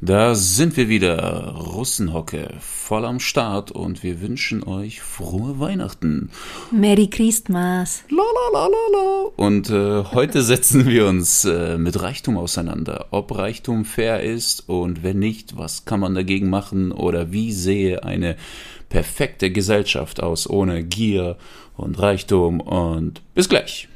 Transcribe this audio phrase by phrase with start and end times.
[0.00, 6.30] Da sind wir wieder, Russenhocke, voll am Start und wir wünschen euch frohe Weihnachten.
[6.70, 8.04] Merry Christmas.
[8.08, 9.30] La la la la la.
[9.34, 13.06] Und äh, heute setzen wir uns äh, mit Reichtum auseinander.
[13.10, 18.04] Ob Reichtum fair ist und wenn nicht, was kann man dagegen machen oder wie sehe
[18.04, 18.36] eine
[18.90, 21.38] perfekte Gesellschaft aus ohne Gier
[21.76, 23.88] und Reichtum und bis gleich.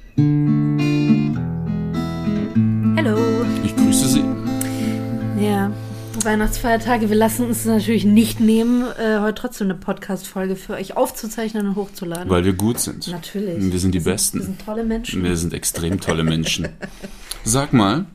[6.24, 7.08] Weihnachtsfeiertage.
[7.08, 11.76] Wir lassen uns natürlich nicht nehmen, äh, heute trotzdem eine Podcast-Folge für euch aufzuzeichnen und
[11.76, 12.28] hochzuladen.
[12.28, 13.08] Weil wir gut sind.
[13.08, 13.72] Natürlich.
[13.72, 14.38] Wir sind die wir Besten.
[14.38, 15.22] wir sind tolle Menschen.
[15.24, 16.68] Wir sind extrem tolle Menschen.
[17.44, 18.06] Sag mal,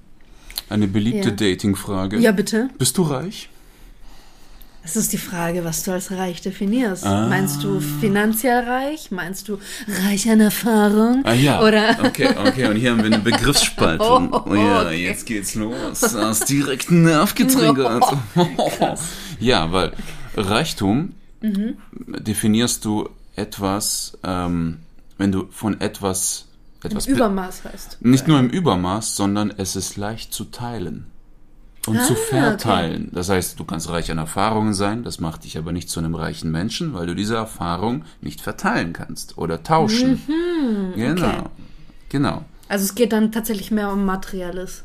[0.69, 1.35] eine beliebte Ja.
[1.35, 2.17] Dating-Frage.
[2.19, 2.69] ja, bitte.
[2.77, 3.49] Bist du reich?
[4.87, 7.05] Das ist die Frage, was du als reich definierst.
[7.05, 7.27] Ah.
[7.27, 9.11] Meinst du finanziell reich?
[9.11, 9.59] Meinst du
[10.05, 11.23] reich an Erfahrung?
[11.25, 11.61] Ah ja.
[11.61, 14.29] Oder Okay, okay, und hier haben wir eine Begriffsspaltung.
[14.33, 15.05] Oh, Oh, ja, okay.
[15.05, 15.99] jetzt geht's los.
[15.99, 18.03] Du hast direkt einen Nerv getriggert.
[19.39, 19.91] ja, weil
[20.35, 21.75] Reichtum Mhm.
[21.97, 24.79] definierst du etwas, ähm,
[25.17, 26.45] wenn du von etwas,
[26.81, 27.97] etwas im Übermaß heißt.
[28.05, 31.05] nicht nur im Übermaß, sondern es ist leicht zu teilen
[31.87, 33.09] und zu Ah, verteilen.
[33.13, 36.15] Das heißt, du kannst reich an Erfahrungen sein, das macht dich aber nicht zu einem
[36.15, 40.21] reichen Menschen, weil du diese Erfahrung nicht verteilen kannst oder tauschen.
[40.95, 41.27] genau.
[41.27, 41.43] Mhm, okay.
[42.09, 42.45] Genau.
[42.69, 44.83] Also es geht dann tatsächlich mehr um Materielles.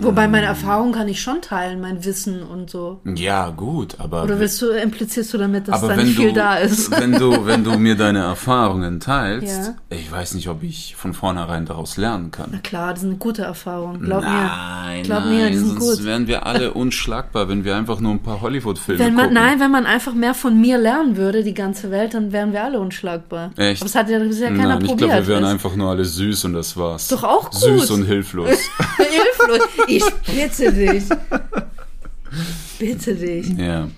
[0.00, 3.00] Wobei meine Erfahrung kann ich schon teilen, mein Wissen und so.
[3.04, 6.56] Ja, gut, aber Oder willst du, implizierst du damit, dass da nicht viel du, da
[6.56, 6.90] ist?
[7.00, 9.74] wenn du wenn du mir deine Erfahrungen teilst, Ja.
[9.96, 12.50] ich weiß nicht, ob ich von vornherein daraus lernen kann.
[12.52, 14.00] Na klar, das ist eine gute Erfahrung.
[14.00, 15.02] Glaub nein, mir.
[15.02, 16.04] Glaub nein, mir, die sind sonst gut.
[16.06, 19.34] wären wir alle unschlagbar, wenn wir einfach nur ein paar Hollywood-Filme Wenn man, gucken.
[19.42, 22.62] nein, wenn man einfach mehr von mir lernen würde, die ganze Welt, dann wären wir
[22.62, 23.50] alle unschlagbar.
[23.56, 23.82] Echt?
[23.82, 25.10] Aber es hat ja bisher keiner Nein, ich probiert.
[25.10, 27.08] glaube, wir wären einfach nur alle süß und das war's.
[27.08, 27.60] Doch auch gut.
[27.60, 28.48] Süß und hilflos.
[28.96, 29.68] Hilflos.
[29.88, 31.04] Ich bitte dich.
[32.78, 33.48] Bitte dich.
[33.58, 33.88] ja.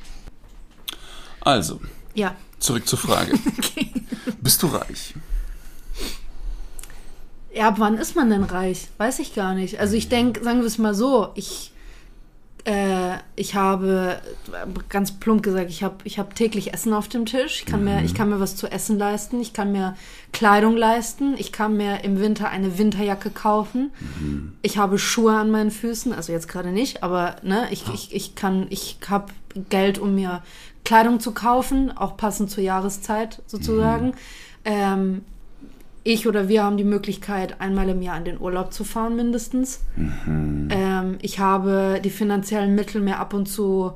[1.40, 1.80] Also,
[2.14, 2.34] Ja.
[2.58, 3.32] zurück zur Frage.
[4.40, 5.14] Bist du reich?
[7.54, 8.88] Ja, ab wann ist man denn reich?
[8.98, 9.78] Weiß ich gar nicht.
[9.78, 11.70] Also ich denke, sagen wir es mal so, ich,
[12.64, 14.20] äh, ich habe,
[14.88, 17.60] ganz plump gesagt, ich habe ich hab täglich Essen auf dem Tisch.
[17.60, 19.40] Ich kann, mir, ich kann mir was zu essen leisten.
[19.40, 19.96] Ich kann mir
[20.32, 21.34] Kleidung leisten.
[21.36, 23.92] Ich kann mir im Winter eine Winterjacke kaufen.
[24.62, 26.14] Ich habe Schuhe an meinen Füßen.
[26.14, 29.32] Also jetzt gerade nicht, aber ne, ich, ich, ich kann, ich habe
[29.68, 30.42] Geld, um mir
[30.84, 34.14] Kleidung zu kaufen, auch passend zur Jahreszeit sozusagen.
[34.64, 35.22] Ähm,
[36.04, 39.80] ich oder wir haben die Möglichkeit, einmal im Jahr in den Urlaub zu fahren, mindestens.
[39.96, 43.92] Ähm, ich habe die finanziellen Mittel, mir ab und zu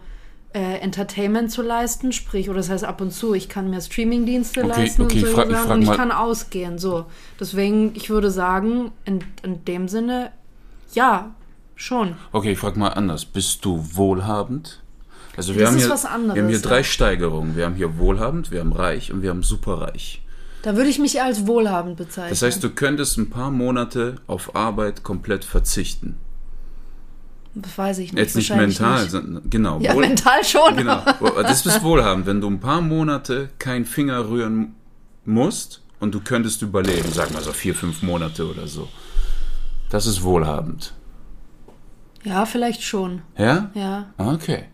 [0.54, 4.60] äh, Entertainment zu leisten, sprich, oder das heißt ab und zu, ich kann mir Streamingdienste
[4.64, 6.78] Okay, leisten okay, und ich so frag- ich frag und ich kann ausgehen.
[6.78, 7.04] So.
[7.38, 10.30] Deswegen, ich würde sagen, in, in dem Sinne,
[10.94, 11.34] ja,
[11.76, 12.16] schon.
[12.32, 13.26] Okay, ich frage mal anders.
[13.26, 14.82] Bist du wohlhabend?
[15.36, 17.54] Also wir Das haben ist hier, was anderes, Wir haben hier drei Steigerungen.
[17.54, 20.22] Wir haben hier wohlhabend, wir haben reich und wir haben superreich.
[20.68, 22.28] Da würde ich mich als wohlhabend bezeichnen.
[22.28, 26.18] Das heißt, du könntest ein paar Monate auf Arbeit komplett verzichten.
[27.54, 28.20] das weiß ich nicht.
[28.20, 29.10] Jetzt nicht mental, nicht.
[29.12, 29.80] sondern genau.
[29.80, 30.76] Ja, wohl- mental schon.
[30.76, 31.02] Genau.
[31.42, 34.74] Das ist wohlhabend, wenn du ein paar Monate keinen Finger rühren
[35.24, 38.88] musst und du könntest überleben, sag mal so vier, fünf Monate oder so.
[39.88, 40.92] Das ist wohlhabend.
[42.24, 43.22] Ja, vielleicht schon.
[43.38, 43.70] Ja?
[43.72, 44.12] Ja.
[44.18, 44.64] Okay.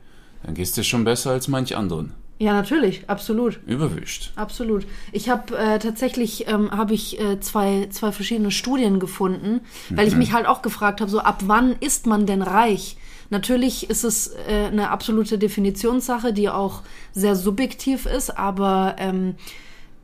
[0.42, 2.14] Dann gehst du schon besser als manch anderen.
[2.38, 3.60] Ja, natürlich, absolut.
[3.66, 4.32] Überwischt.
[4.34, 4.86] Absolut.
[5.12, 10.16] Ich habe äh, tatsächlich ähm, habe ich äh, zwei, zwei verschiedene Studien gefunden, weil ich
[10.16, 12.96] mich halt auch gefragt habe, so ab wann ist man denn reich?
[13.30, 19.36] Natürlich ist es äh, eine absolute Definitionssache, die auch sehr subjektiv ist, aber ähm,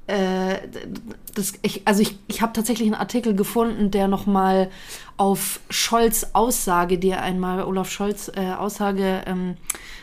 [0.07, 0.59] äh,
[1.35, 4.71] das, ich, also ich, ich habe tatsächlich einen Artikel gefunden, der nochmal
[5.17, 9.57] auf Scholz Aussage, die er einmal, Olaf Scholz äh, Aussage ähm,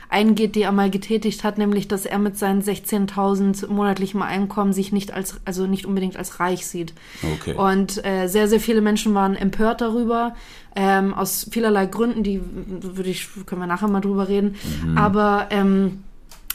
[0.10, 4.92] eingeht, die er mal getätigt hat, nämlich, dass er mit seinen 16.000 monatlichem Einkommen sich
[4.92, 6.94] nicht als, also nicht unbedingt als reich sieht.
[7.40, 7.54] Okay.
[7.56, 10.36] Und äh, sehr, sehr viele Menschen waren empört darüber,
[10.76, 14.56] ähm, aus vielerlei Gründen, die würde ich, können wir nachher mal drüber reden.
[14.96, 16.04] Aber ähm,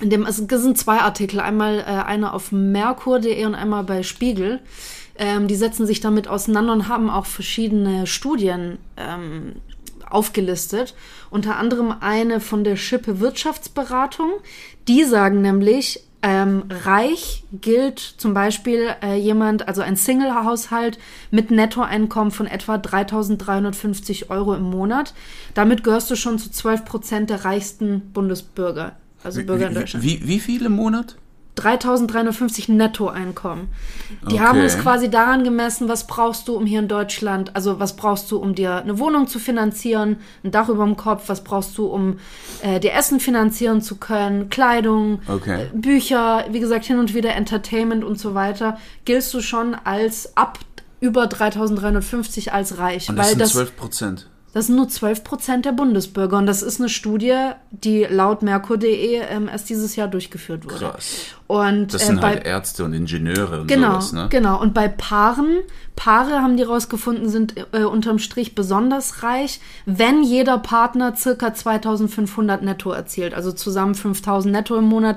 [0.01, 4.61] in dem, es sind zwei Artikel, einmal äh, einer auf Merkur.de und einmal bei Spiegel.
[5.17, 9.57] Ähm, die setzen sich damit auseinander und haben auch verschiedene Studien ähm,
[10.13, 10.95] aufgelistet.
[11.31, 14.31] Unter anderem eine von der Schippe Wirtschaftsberatung.
[14.89, 20.99] Die sagen nämlich, ähm, reich gilt zum Beispiel äh, jemand, also ein Single-Haushalt
[21.33, 25.15] mit Nettoeinkommen von etwa 3.350 Euro im Monat.
[25.55, 28.95] Damit gehörst du schon zu 12 Prozent der reichsten Bundesbürger,
[29.25, 30.05] also Bürger in wie, Deutschland.
[30.05, 31.17] wie, wie viel im Monat?
[31.57, 33.69] 3350 Nettoeinkommen.
[34.23, 34.39] Die Okay.
[34.39, 38.31] haben es quasi daran gemessen, was brauchst du, um hier in Deutschland, also was brauchst
[38.31, 41.87] du, um dir eine Wohnung zu finanzieren, ein Dach über dem Kopf, was brauchst du,
[41.87, 42.19] um
[42.63, 45.65] äh, dir Essen finanzieren zu können, Kleidung, Okay.
[45.65, 50.37] äh, Bücher, wie gesagt, hin und wieder Entertainment und so weiter, giltst du schon als
[50.37, 50.59] ab
[51.01, 53.09] über 3350 als reich.
[53.09, 54.27] Und das weil sind das, 12 Prozent.
[54.53, 56.37] Das sind nur 12 Prozent der Bundesbürger.
[56.37, 57.35] Und das ist eine Studie,
[57.71, 60.77] die laut Merkur.de ähm, erst dieses Jahr durchgeführt wurde.
[60.77, 61.27] Krass.
[61.47, 64.27] Und Das äh, sind bei, halt Ärzte und Ingenieure und Genau, sowas, ne?
[64.31, 64.61] genau.
[64.61, 65.59] Und bei Paaren,
[65.97, 72.63] Paare haben die rausgefunden, sind äh, unterm Strich besonders reich, wenn jeder Partner circa 2500
[72.63, 73.33] netto erzielt.
[73.33, 75.17] Also zusammen 5000 netto im Monat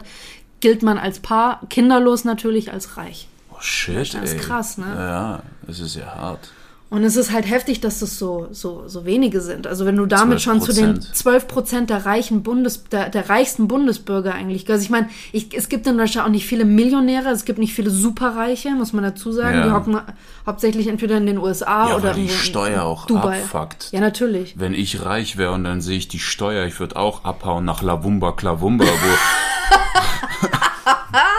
[0.62, 3.28] gilt man als Paar, kinderlos natürlich, als reich.
[3.52, 4.40] Oh, shit, Das ist ey.
[4.40, 4.86] krass, ne?
[4.98, 6.50] Ja, das ist ja hart.
[6.96, 9.68] Und es ist halt heftig, dass das so, so, so wenige sind.
[9.68, 11.12] Also wenn du damit schon zu den 12%.
[11.12, 14.72] 12 Prozent der reichen Bundes, der, der reichsten Bundesbürger eigentlich.
[14.72, 17.74] Also ich meine, ich, es gibt in Deutschland auch nicht viele Millionäre, es gibt nicht
[17.74, 19.58] viele Superreiche, muss man dazu sagen.
[19.58, 19.66] Ja.
[19.66, 20.00] Die hocken
[20.48, 23.42] hauptsächlich entweder in den USA Ja, oder weil die in Steuer auch Dubai.
[23.42, 23.90] abfuckt.
[23.92, 24.58] Ja, natürlich.
[24.58, 27.82] Wenn ich reich wäre und dann sehe ich die Steuer, ich würde auch abhauen nach
[27.82, 28.90] Lavumba Klavumba, wo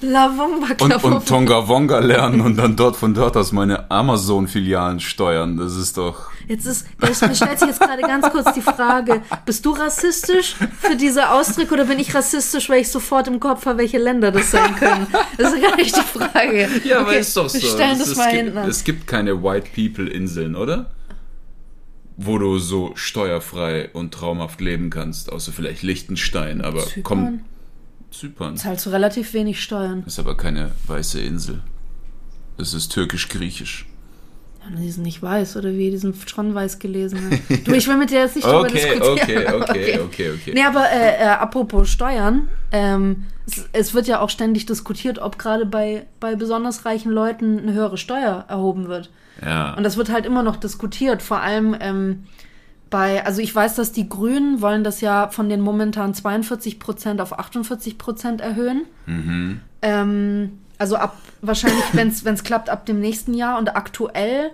[0.00, 5.56] Lavumba und, und Tonga Wonga lernen und dann dort von dort aus meine Amazon-Filialen steuern.
[5.56, 6.30] Das ist doch.
[6.48, 6.86] Jetzt ist,
[7.36, 11.84] stellt sich jetzt gerade ganz kurz die Frage, bist du rassistisch für diese Ausdrücke oder
[11.84, 15.06] bin ich rassistisch, weil ich sofort im Kopf habe, welche Länder das sein können?
[15.38, 16.68] Das ist gar nicht die Frage.
[16.84, 18.68] Okay, Wir stellen das es, mal hinten an.
[18.68, 20.90] es gibt keine White People-Inseln, oder?
[22.16, 27.02] Wo du so steuerfrei und traumhaft leben kannst, außer vielleicht Liechtenstein, aber Zypern?
[27.02, 27.40] komm.
[28.12, 28.56] Zypern.
[28.56, 30.04] Zahlst du relativ wenig Steuern.
[30.06, 31.60] Ist aber keine weiße Insel.
[32.58, 33.86] Es ist türkisch-griechisch.
[34.64, 35.90] Ja, die sind nicht weiß, oder wie?
[35.90, 37.28] Die sind schon weiß gelesen.
[37.30, 37.40] Ne?
[37.64, 39.62] Du, ich will mit dir jetzt nicht drüber Okay, diskutieren.
[39.62, 40.52] okay, okay, okay, okay.
[40.54, 45.38] Nee, aber äh, äh, apropos Steuern, ähm, es, es wird ja auch ständig diskutiert, ob
[45.38, 49.10] gerade bei, bei besonders reichen Leuten eine höhere Steuer erhoben wird.
[49.44, 49.74] Ja.
[49.74, 52.24] Und das wird halt immer noch diskutiert, vor allem ähm,
[52.92, 57.22] bei, also ich weiß, dass die Grünen wollen das ja von den momentan 42 Prozent
[57.22, 58.82] auf 48 Prozent erhöhen.
[59.80, 63.58] Ähm, also ab wahrscheinlich, wenn es klappt, ab dem nächsten Jahr.
[63.58, 64.50] Und aktuell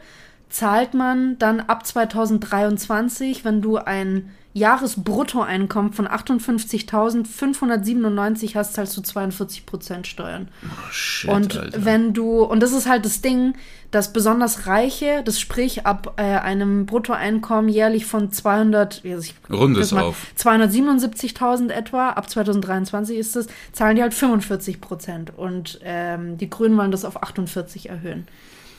[0.49, 9.67] zahlt man dann ab 2023, wenn du ein Jahresbruttoeinkommen von 58.597 hast, zahlst du 42
[9.67, 10.49] Prozent Steuern.
[10.65, 11.85] Oh, shit, Und Alter.
[11.85, 13.55] wenn du, und das ist halt das Ding,
[13.91, 19.79] dass besonders Reiche, das sprich ab äh, einem Bruttoeinkommen jährlich von 200, wie ich, Rund
[19.79, 20.27] es das mal, auf.
[20.39, 25.33] 277.000 etwa, ab 2023 ist es, zahlen die halt 45 Prozent.
[25.37, 28.27] Und ähm, die Grünen wollen das auf 48 erhöhen.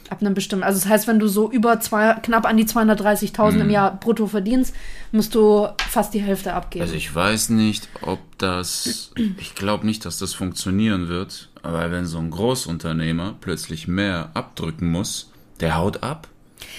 [0.09, 3.51] Ab einem bestimmten, also das heißt, wenn du so über zwei, knapp an die 230.000
[3.55, 3.61] Mhm.
[3.61, 4.73] im Jahr brutto verdienst,
[5.11, 6.83] musst du fast die Hälfte abgeben.
[6.83, 12.05] Also ich weiß nicht, ob das, ich glaube nicht, dass das funktionieren wird, aber wenn
[12.05, 16.27] so ein Großunternehmer plötzlich mehr abdrücken muss, der haut ab.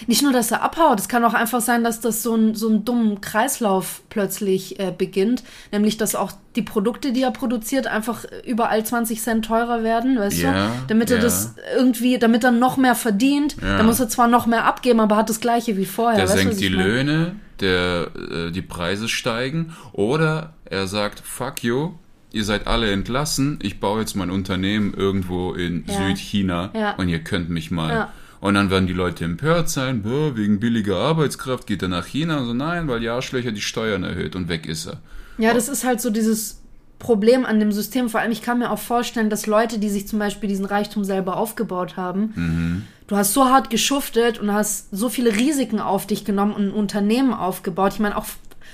[0.06, 2.68] Nicht nur, dass er abhaut, es kann auch einfach sein, dass das so ein, so
[2.68, 5.42] einen dummen Kreislauf plötzlich äh, beginnt.
[5.72, 10.38] Nämlich, dass auch die Produkte, die er produziert, einfach überall 20 Cent teurer werden, weißt
[10.38, 10.72] Ja, du?
[10.88, 11.22] Damit er ja.
[11.22, 13.76] das irgendwie, damit er noch mehr verdient, Ja.
[13.78, 16.16] dann muss er zwar noch mehr abgeben, aber hat das gleiche wie vorher.
[16.18, 16.68] Der weißt senkt die?
[16.68, 21.92] Löhne, der, äh, die Preise steigen oder er sagt, fuck you,
[22.32, 25.94] ihr seid alle entlassen, ich baue jetzt mein Unternehmen irgendwo in Ja.
[25.94, 26.92] Südchina Ja.
[26.94, 28.08] und ihr könnt mich mal.
[28.40, 32.38] Und dann werden die Leute empört sein, "Boah, wegen billiger Arbeitskraft geht er nach China.
[32.38, 35.00] Und so, nein, weil die Arschlöcher die Steuern erhöht und weg ist er.
[35.38, 36.60] Ja, das ist halt so dieses
[36.98, 38.08] Problem an dem System.
[38.08, 41.04] Vor allem, ich kann mir auch vorstellen, dass Leute, die sich zum Beispiel diesen Reichtum
[41.04, 42.82] selber aufgebaut haben, Mhm.
[43.06, 46.72] du hast so hart geschuftet und hast so viele Risiken auf dich genommen und ein
[46.72, 47.92] Unternehmen aufgebaut.
[47.94, 48.26] Ich meine, auch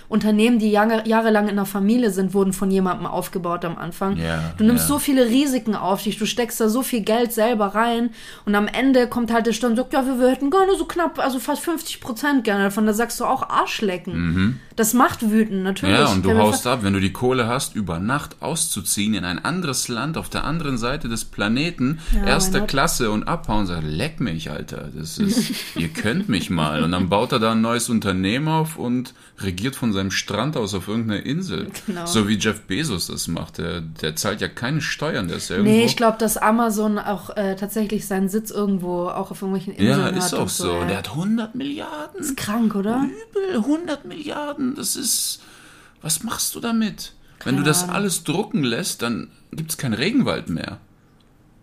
[0.08, 4.16] Unternehmen, die Jahre, jahrelang in der Familie sind, wurden von jemandem aufgebaut am Anfang.
[4.16, 4.94] Ja, du nimmst ja.
[4.94, 8.10] so viele Risiken auf dich, du steckst da so viel Geld selber rein
[8.44, 10.84] und am Ende kommt halt der Stand und sagt, ja, wir, wir hätten gerne so
[10.84, 12.86] knapp, also fast 50 Prozent gerne davon.
[12.86, 14.60] Da sagst du auch Arschlecken.
[14.76, 15.96] Das macht wütend, natürlich.
[15.96, 16.02] Mhm.
[16.02, 19.42] Ja, und du haust ab, wenn du die Kohle hast, über Nacht auszuziehen in ein
[19.42, 22.60] anderes Land auf der anderen Seite des Planeten, Ja, erster?
[22.60, 26.82] Klasse und abhauen, sagt, leck mich, Alter, das ist, ihr könnt mich mal.
[26.82, 30.74] Und dann baut er da ein neues Unternehmen auf und regiert von seinem Strand aus
[30.74, 31.66] auf irgendeiner Insel.
[31.86, 32.06] Genau.
[32.06, 33.58] So wie Jeff Bezos das macht.
[33.58, 35.74] Der, der zahlt ja keine Steuern, der ist ja irgendwo.
[35.74, 39.98] Nee, ich glaube, dass Amazon auch äh, tatsächlich seinen Sitz irgendwo auch auf irgendwelchen Inseln
[39.98, 40.16] ja, hat.
[40.16, 40.72] ist auch und so.
[40.72, 40.84] ja.
[40.86, 42.20] Der hat 100 Milliarden.
[42.20, 43.04] ist krank, oder?
[43.04, 45.40] Übel, 100 Milliarden, das ist.
[46.02, 47.12] Was machst du damit?
[47.44, 50.78] Wenn du Keine das alles drucken lässt, dann gibt es keinen Regenwald mehr.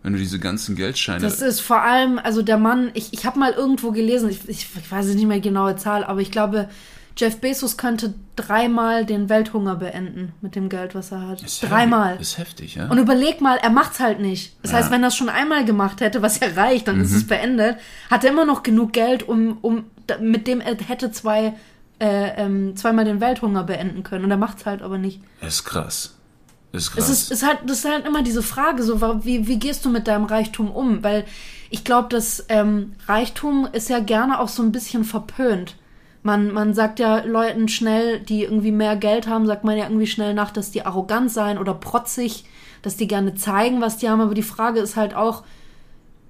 [0.02, 1.22] Wenn du diese ganzen Geldscheine.
[1.22, 4.68] Das ist vor allem, also der Mann, ich, ich habe mal irgendwo gelesen, ich, ich,
[4.76, 6.68] ich weiß nicht mehr die genaue Zahl, aber ich glaube,
[7.16, 11.42] Jeff Bezos könnte dreimal den Welthunger beenden mit dem Geld, was er hat.
[11.42, 12.20] Ist dreimal.
[12.20, 12.88] Ist heftig, ja.
[12.88, 14.56] Und überleg mal, er macht's halt nicht.
[14.62, 14.78] Das Ja.
[14.78, 17.16] heißt, wenn er es schon einmal gemacht hätte, was ja reicht, dann ist Mhm.
[17.18, 17.76] es beendet,
[18.10, 19.84] hat er immer noch genug Geld, um, um
[20.20, 21.54] mit dem er hätte zwei
[22.00, 24.24] äh, ähm, zweimal den Welthunger beenden können.
[24.24, 25.20] Und er macht's halt aber nicht.
[25.40, 26.14] ist krass.
[26.72, 27.08] Ist krass.
[27.08, 29.90] Es ist, ist halt, das ist halt immer diese Frage, so wie, wie gehst du
[29.90, 31.04] mit deinem Reichtum um?
[31.04, 31.24] Weil
[31.70, 35.76] ich glaube, dass ähm, Reichtum ist ja gerne auch so ein bisschen verpönt.
[36.24, 40.06] Man, man sagt ja Leuten schnell, die irgendwie mehr Geld haben, sagt man ja irgendwie
[40.06, 42.44] schnell nach, dass die arrogant seien oder protzig,
[42.82, 44.22] dass die gerne zeigen, was die haben.
[44.22, 45.44] Aber die Frage ist halt auch,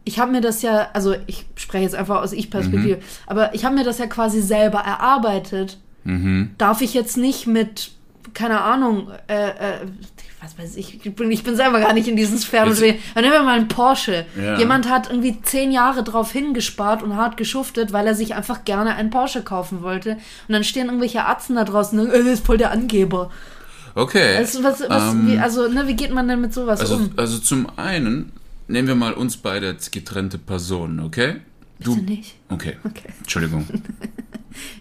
[0.05, 3.75] ich habe mir das ja, also ich spreche jetzt einfach aus Ich-Perspektive, aber ich habe
[3.77, 5.79] mir das ja quasi selber erarbeitet.
[6.59, 7.93] Darf ich jetzt nicht mit,
[8.35, 9.87] keine Ahnung, äh, äh,
[10.45, 12.69] was weiß ich, ich bin, ich bin selber gar nicht in diesen Sphären.
[12.69, 14.27] Deswegen, dann nehmen wir mal einen Porsche.
[14.41, 14.59] Ja.
[14.59, 18.95] Jemand hat irgendwie zehn Jahre drauf hingespart und hart geschuftet, weil er sich einfach gerne
[18.95, 20.13] einen Porsche kaufen wollte.
[20.49, 23.31] Und dann stehen irgendwelche Atzen da draußen, und, äh, das ist voll der Angeber.
[23.95, 24.37] okay.
[24.37, 27.11] Also, was, was, Ähm, wie, also ne, wie geht man denn mit sowas Also, um?
[27.17, 28.33] also zum einen
[28.69, 31.37] nehmen wir mal uns beide als getrennte Personen, okay?
[31.79, 32.35] Bitte nicht.
[32.51, 32.77] Okay.
[32.85, 33.09] Okay.
[33.21, 33.67] Entschuldigung.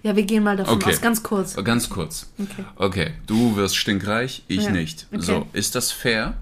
[0.04, 0.92] Ja, wir gehen mal davon Okay.
[0.92, 1.56] aus, ganz kurz.
[1.64, 2.32] Ganz kurz.
[2.40, 2.66] Okay.
[2.76, 5.08] Okay, du wirst stinkreich, ich Ja, nicht.
[5.12, 5.22] okay.
[5.22, 6.36] So, ist das fair?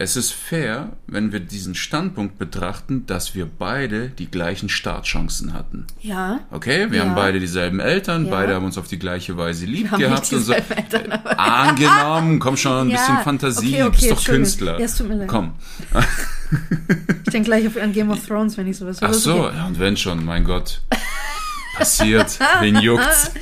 [0.00, 5.88] Es ist fair, wenn wir diesen Standpunkt betrachten, dass wir beide die gleichen Startchancen hatten.
[6.00, 6.38] Ja.
[6.52, 7.04] Okay, wir Ja.
[7.04, 8.30] haben beide dieselben Eltern, Ja.
[8.30, 10.52] beide haben uns auf die gleiche Weise lieb haben gehabt und so.
[10.52, 14.24] Eltern, aber- Angenommen, komm schon, ein Ja, bisschen Fantasie, okay, du okay, bist doch.
[14.32, 14.78] Künstler.
[14.78, 15.28] Ja, es tut mir leid.
[15.28, 15.54] Komm.
[17.26, 19.08] Ich denke gleich auf an Game of Thrones, wenn ich sowas höre.
[19.10, 19.56] Ach so, okay.
[19.56, 20.80] ja, und wenn schon, mein Gott.
[21.78, 23.30] Passiert, wen juckt's?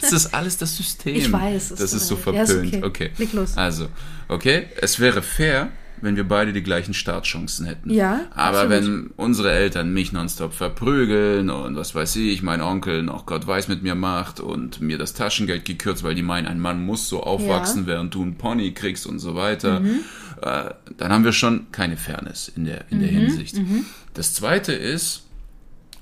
[0.00, 1.14] Das ist alles das System.
[1.14, 2.34] Ich weiß, es Das ist so leid.
[2.34, 2.74] Ja, ist verpönt.
[2.84, 2.84] okay.
[2.84, 3.10] okay.
[3.18, 3.56] Leg los.
[3.56, 3.88] Also,
[4.28, 5.68] okay, es wäre fair,
[6.00, 7.88] wenn wir beide die gleichen Startchancen hätten.
[7.90, 8.70] Ja, Aber absolut.
[8.70, 13.68] wenn unsere Eltern mich nonstop verprügeln und was weiß ich, mein Onkel noch Gott weiß
[13.68, 17.22] mit mir macht und mir das Taschengeld gekürzt, weil die meinen, ein Mann muss so
[17.22, 20.00] aufwachsen, während du einen Pony kriegst und so weiter, Mhm.
[20.42, 23.56] äh, dann haben wir schon keine Fairness in der, in der Mhm, Hinsicht.
[24.14, 25.22] Das zweite ist,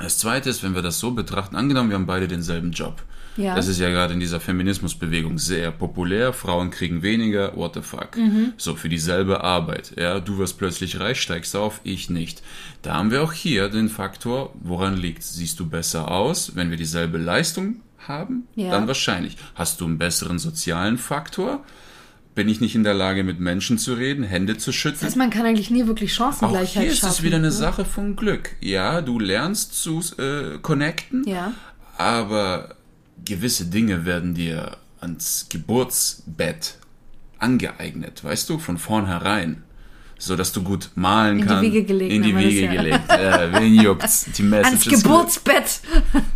[0.00, 3.02] das zweite ist, wenn wir das so betrachten, angenommen, wir haben beide denselben Job.
[3.36, 3.54] Ja.
[3.54, 6.32] Das ist ja gerade in dieser Feminismusbewegung sehr populär.
[6.32, 8.16] Frauen kriegen weniger, what the fuck.
[8.16, 8.52] Mhm.
[8.56, 9.92] So, für dieselbe Arbeit.
[9.96, 12.42] Ja, du wirst plötzlich reich, steigst auf, ich nicht.
[12.82, 16.76] Da haben wir auch hier den Faktor, woran liegt Siehst du besser aus, wenn wir
[16.76, 17.76] dieselbe Leistung
[18.06, 18.48] haben?
[18.56, 18.70] Ja.
[18.70, 19.36] Dann wahrscheinlich.
[19.54, 21.64] Hast du einen besseren sozialen Faktor?
[22.34, 25.00] Bin ich nicht in der Lage, mit Menschen zu reden, Hände zu schütteln?
[25.00, 27.12] Das heißt, man kann eigentlich nie wirklich Auch Chancengleichheit hier ist schaffen.
[27.12, 27.52] es wieder eine ne?
[27.52, 28.50] Sache von Glück.
[28.60, 31.52] Ja, du lernst zu äh, connecten, Ja.
[31.98, 32.76] aber
[33.24, 36.76] gewisse Dinge werden dir ans Geburtsbett
[37.38, 39.62] angeeignet, weißt du, von vornherein.
[40.18, 41.62] So dass du gut malen In die kannst.
[41.62, 42.72] Wiege gelegt, In die das Wiege ja.
[42.72, 43.10] gelegt.
[43.10, 44.26] Äh, wen juckt's?
[44.36, 45.80] Die Message Ans Geburtsbett.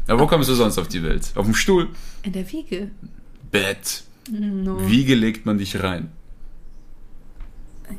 [0.09, 1.31] Ja, wo kommst du sonst auf die Welt?
[1.35, 1.89] Auf dem Stuhl?
[2.23, 2.91] In der Wiege.
[3.51, 4.03] Bett.
[4.31, 4.89] No.
[4.89, 6.11] Wiege legt man dich rein.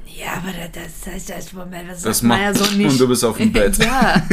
[0.07, 2.89] Ja, aber das, das, das, Moment, das, Das sagt man macht- ja so nicht.
[2.91, 3.77] und du bist auf dem Bett.
[3.77, 4.25] ja,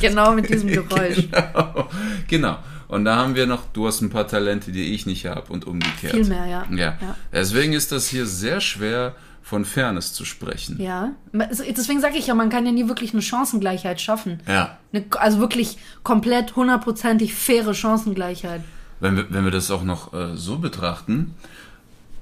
[0.00, 1.28] genau mit diesem Geräusch.
[1.30, 1.88] Genau.
[2.26, 2.58] genau.
[2.88, 5.66] Und da haben wir noch, du hast ein paar Talente, die ich nicht habe und
[5.66, 6.14] umgekehrt.
[6.14, 6.64] Viel mehr, ja.
[6.70, 6.96] Ja.
[7.00, 7.16] Ja.
[7.32, 10.78] Deswegen ist das hier sehr schwer, von Fairness zu sprechen.
[10.80, 14.40] Ja, deswegen sage ich ja, man kann ja nie wirklich eine Chancengleichheit schaffen.
[14.46, 14.76] Ja.
[14.92, 18.60] Eine, also wirklich komplett hundertprozentig faire Chancengleichheit.
[19.00, 21.34] Wenn wir, wenn wir das auch noch äh, so betrachten,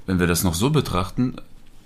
[0.06, 1.36] wenn wir das noch so betrachten,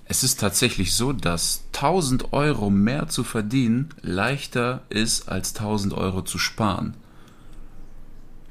[0.06, 6.22] es ist tatsächlich so, dass 1000 Euro mehr zu verdienen leichter ist, als 1000 Euro
[6.22, 6.94] zu sparen.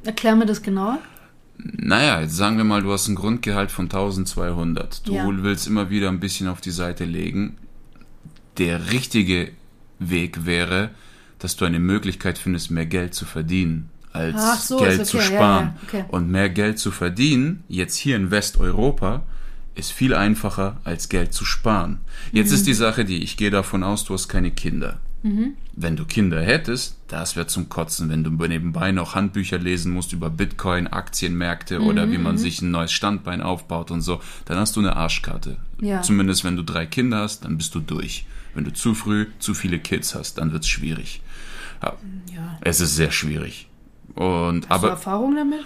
[0.06, 1.00] Erklär mir das genauer.
[1.58, 5.06] Naja, jetzt sagen wir mal, du hast ein Grundgehalt von 1200.
[5.06, 5.28] Du Ja.
[5.44, 7.58] willst immer wieder ein bisschen auf die Seite legen.
[8.58, 9.52] Der richtige
[10.00, 10.92] Weg wäre,
[11.40, 13.90] dass du eine Möglichkeit findest, mehr Geld zu verdienen,
[14.20, 15.66] als so, Geld ist zu okay, ja, sparen.
[15.66, 16.06] ja, okay.
[16.10, 19.24] Und mehr Geld zu verdienen, jetzt hier in Westeuropa,
[19.76, 22.00] ist viel einfacher, als Geld zu sparen.
[22.32, 22.56] Jetzt Mhm.
[22.56, 25.00] ist die Sache die, ich gehe davon aus, du hast keine Kinder.
[25.74, 30.14] Wenn du Kinder hättest, das wäre zum Kotzen, wenn du nebenbei noch Handbücher lesen musst
[30.14, 34.58] über Bitcoin, Aktienmärkte oder wie Mhm, man sich ein neues Standbein aufbaut und so, dann
[34.58, 35.58] hast du eine Arschkarte.
[35.82, 36.02] Ja.
[36.02, 38.26] Zumindest wenn du drei Kinder hast, dann bist du durch.
[38.54, 41.22] Wenn du zu früh zu viele Kids hast, dann wird's schwierig.
[41.84, 41.94] Ja,
[42.34, 42.58] Ja.
[42.62, 43.68] es ist sehr schwierig.
[44.16, 45.60] Und Hast du aber Erfahrung damit?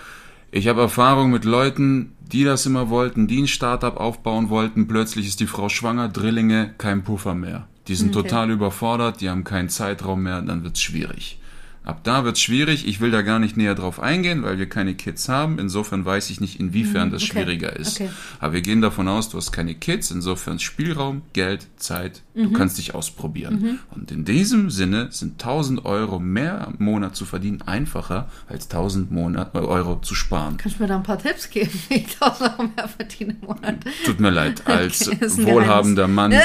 [0.51, 4.87] ich habe Erfahrung mit Leuten, die das immer wollten, die ein Startup aufbauen wollten.
[4.87, 7.67] Plötzlich ist die Frau schwanger, Drillinge, kein Puffer mehr.
[7.87, 8.27] Die sind Okay.
[8.29, 11.39] total überfordert, die haben keinen Zeitraum mehr, dann wird's schwierig.
[11.83, 12.87] Ab da wird es schwierig.
[12.87, 15.59] Ich will da gar nicht näher drauf eingehen, weil wir keine Kids haben.
[15.59, 17.31] Insofern weiß ich nicht, inwiefern das okay.
[17.31, 17.99] schwieriger ist.
[17.99, 18.09] Okay.
[18.39, 20.11] Aber wir gehen davon aus, du hast keine Kids.
[20.11, 22.21] Insofern Spielraum, Geld, Zeit.
[22.35, 23.79] Du kannst dich ausprobieren.
[23.91, 29.11] Und in diesem Sinne sind 1000 Euro mehr im Monat zu verdienen einfacher, als 1000
[29.11, 30.57] Monat, äh, Euro zu sparen.
[30.57, 33.47] Kannst du mir da ein paar Tipps geben, wie ich 1000 Euro mehr verdiene im
[33.47, 33.75] Monat?
[34.05, 36.33] Tut mir leid, als Okay, wohlhabender Mann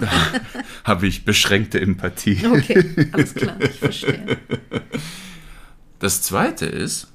[0.84, 2.38] habe ich beschränkte Empathie.
[2.44, 4.38] Okay, alles klar, ich verstehe.
[5.98, 7.08] Das zweite ist,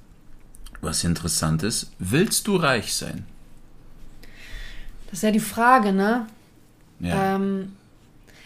[0.81, 3.25] was interessant ist, willst du reich sein?
[5.05, 6.25] Das ist ja die Frage, ne?
[7.00, 7.35] Ja.
[7.35, 7.73] Ähm,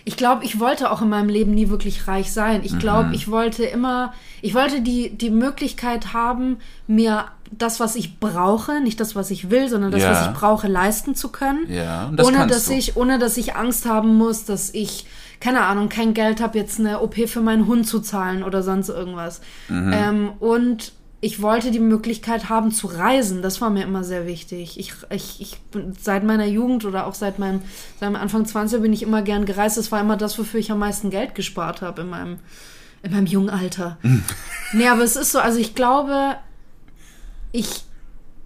[0.03, 2.61] ich glaube, ich wollte auch in meinem Leben nie wirklich reich sein.
[2.63, 8.19] Ich glaube, ich wollte immer, ich wollte die, die Möglichkeit haben, mir das, was ich
[8.19, 10.11] brauche, nicht das, was ich will, sondern das, Ja.
[10.11, 11.71] was ich brauche, leisten zu können.
[11.71, 12.73] Ja, und das ohne dass du.
[12.73, 15.05] ich, ohne dass ich Angst haben muss, dass ich,
[15.45, 18.89] keine Ahnung, kein Geld habe, jetzt eine OP für meinen Hund zu zahlen oder sonst
[18.89, 19.41] irgendwas.
[19.69, 19.91] Mhm.
[19.93, 23.43] Ähm, und ich wollte die Möglichkeit haben zu reisen.
[23.43, 24.79] Das war mir immer sehr wichtig.
[24.79, 27.61] Ich, ich, ich bin seit meiner Jugend oder auch seit meinem,
[27.99, 29.77] seit meinem Anfang 20 bin ich immer gern gereist.
[29.77, 32.39] Das war immer das, wofür ich am meisten Geld gespart habe in meinem,
[33.03, 33.99] in meinem jungen Alter.
[34.73, 36.37] nee, aber es ist so, also ich glaube,
[37.51, 37.83] ich,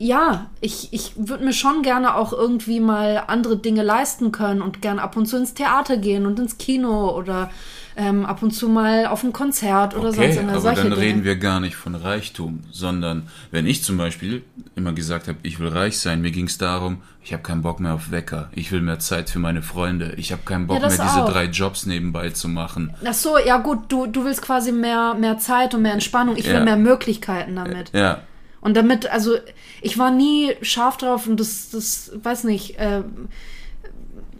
[0.01, 4.81] ja, ich, ich würde mir schon gerne auch irgendwie mal andere Dinge leisten können und
[4.81, 7.51] gern ab und zu ins Theater gehen und ins Kino oder
[7.97, 10.51] ähm, ab und zu mal auf ein Konzert oder sonst Okay, irgendwas.
[10.53, 11.01] aber solche dann Dinge.
[11.01, 14.43] reden wir gar nicht von Reichtum, sondern wenn ich zum Beispiel
[14.75, 17.81] immer gesagt habe, ich will reich sein, mir ging es darum, ich habe keinen Bock
[17.81, 20.87] mehr auf Wecker, ich will mehr Zeit für meine Freunde, ich habe keinen Bock Ja,
[20.87, 21.29] mehr diese auch.
[21.29, 22.93] drei Jobs nebenbei zu machen.
[23.05, 26.37] Ach so, ja gut, du, du willst quasi mehr, mehr Zeit und mehr Entspannung.
[26.37, 26.63] Ich will Ja.
[26.63, 27.91] mehr Möglichkeiten damit.
[27.91, 28.21] Ja,
[28.61, 29.35] Und damit, also
[29.81, 33.03] ich war nie scharf drauf und das, das weiß nicht, äh,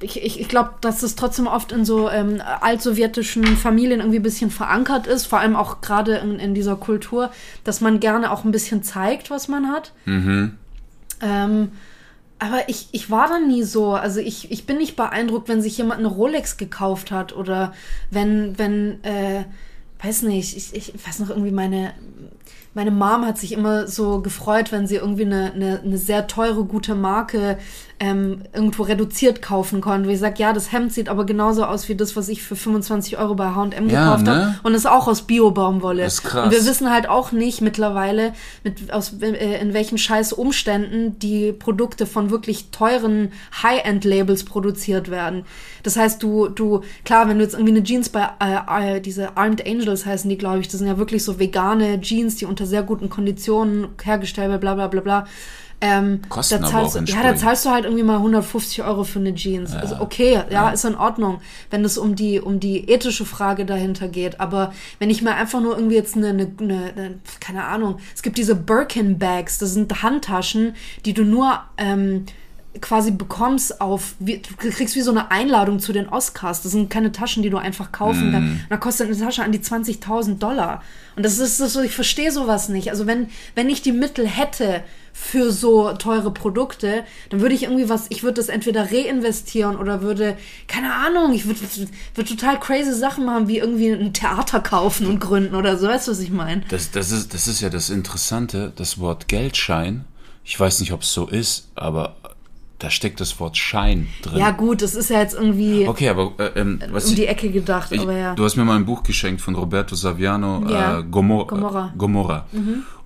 [0.02, 4.24] ich, ich, ich glaube, dass das trotzdem oft in so ähm, altsowjetischen Familien irgendwie ein
[4.24, 7.32] bisschen verankert ist, vor allem auch gerade in, in dieser Kultur,
[7.64, 9.94] dass man gerne auch ein bisschen zeigt, was man hat.
[11.22, 11.72] Ähm,
[12.40, 13.94] aber ich, ich war dann nie so.
[13.94, 17.74] Also ich, ich bin nicht beeindruckt, wenn sich jemand eine Rolex gekauft hat oder
[18.10, 19.44] wenn, wenn, äh,
[20.02, 21.94] weiß nicht, ich, ich weiß noch irgendwie meine,
[22.80, 26.64] meine Mom hat sich immer so gefreut, wenn sie irgendwie eine, eine, eine sehr teure,
[26.64, 27.58] gute Marke
[28.00, 30.08] ähm, irgendwo reduziert kaufen konnte.
[30.08, 32.56] Wie ich sage, ja, das Hemd sieht aber genauso aus wie das, was ich für
[32.56, 34.32] 25 Euro bei H&M Ja, gekauft ne?
[34.32, 36.04] habe und ist auch aus Bio-Baumwolle.
[36.04, 36.46] Das ist krass.
[36.46, 41.52] Und wir wissen halt auch nicht mittlerweile, mit, aus, äh, in welchen scheiß Umständen die
[41.52, 45.44] Produkte von wirklich teuren High-End-Labels produziert werden.
[45.84, 49.38] Das heißt, du, du, klar, wenn du jetzt irgendwie eine Jeans bei, äh, äh, diese
[49.38, 52.66] Armed Angels heißen die, glaube ich, das sind ja wirklich so vegane Jeans, die unter
[52.66, 55.28] sehr guten Konditionen hergestellt werden, bla, bla, bla, bla.
[55.82, 58.84] Ähm, Kosten da aber zahlst, auch du- Ja, da zahlst du halt irgendwie mal 150
[58.84, 59.74] Euro für eine Jeans.
[59.74, 61.40] Also okay, ja, ist in Ordnung,
[61.70, 64.42] wenn es um die, um die ethische Frage dahinter geht.
[64.42, 68.22] Aber wenn ich mir einfach nur irgendwie jetzt eine, eine, eine, eine keine Ahnung, es
[68.24, 72.26] gibt diese Birkin-Bags, das sind Handtaschen, die du nur ähm,
[72.82, 76.62] quasi bekommst auf, wie, du kriegst wie so eine Einladung zu den Oscars.
[76.62, 78.52] Das sind keine Taschen, die du einfach kaufen kannst.
[78.54, 80.84] Und Da kostet eine Tasche an die 20.000 Dollar.
[81.16, 82.92] Und das ist, das ist so, ich verstehe sowas nicht.
[82.92, 84.84] Also wenn, wenn ich die Mittel hätte
[85.22, 90.02] für so teure Produkte, dann würde ich irgendwie was, ich würde das entweder reinvestieren oder
[90.02, 91.60] würde, keine Ahnung, ich würde,
[92.16, 95.88] würde total crazy Sachen machen, wie irgendwie ein Theater kaufen und gründen oder so.
[95.88, 96.64] Weißt du, was ich meine?
[96.70, 100.06] das, das, ist, das ist ja das Interessante, das Wort Geldschein.
[100.46, 102.16] Ich weiß nicht, ob es so ist, aber
[102.80, 104.38] da steckt das Wort Schein drin.
[104.40, 107.26] Ja gut, das ist ja jetzt irgendwie Okay, aber äh, ähm, was um ich, die
[107.28, 108.36] Ecke gedacht, Ich, aber ja.
[108.36, 111.00] Du hast mir mal ein Buch geschenkt von Roberto Saviano, Ja.
[111.00, 111.88] äh, Gomor Gomorra.
[111.88, 111.90] Mhm.
[111.94, 112.46] Äh, Gomorra.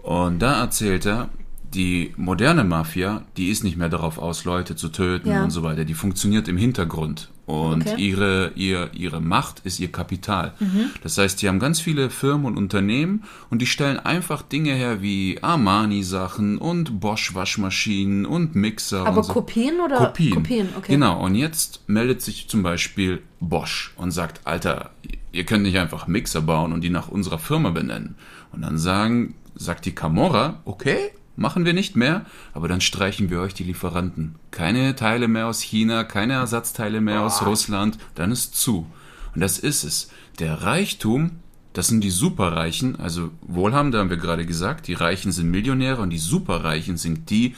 [0.04, 1.30] Und da erzählt er,
[1.74, 5.44] die moderne Mafia, die ist nicht mehr darauf aus, Leute zu töten Ja.
[5.44, 5.86] und so weiter.
[5.86, 7.30] Die funktioniert im Hintergrund.
[7.46, 7.96] Und Okay.
[8.02, 10.54] ihre, ihr, ihre Macht ist ihr Kapital.
[10.62, 10.92] Mhm.
[11.02, 15.02] Das heißt, die haben ganz viele Firmen und Unternehmen und die stellen einfach Dinge her
[15.02, 19.34] wie Armani-Sachen und Bosch-Waschmaschinen und Mixer Aber und so.
[19.34, 19.98] Kopien oder?
[19.98, 20.34] Kopien.
[20.36, 20.94] Kopien, okay.
[20.94, 24.92] Genau, und jetzt meldet sich zum Beispiel Bosch und sagt, Alter,
[25.34, 28.16] ihr könnt nicht einfach Mixer bauen und die nach unserer Firma benennen.
[28.54, 33.42] Und dann sagen, sagt die Camorra, okay, machen wir nicht mehr, aber dann streichen wir
[33.42, 34.36] euch die Lieferanten.
[34.52, 38.88] Keine Teile mehr aus China, keine Ersatzteile mehr aus Russland, dann ist zu.
[39.34, 40.10] Und das ist es.
[40.40, 41.32] Der Reichtum,
[41.74, 46.12] das sind die Superreichen, also Wohlhabende haben wir gerade gesagt, die Reichen sind Millionäre und
[46.12, 47.56] die Superreichen sind die,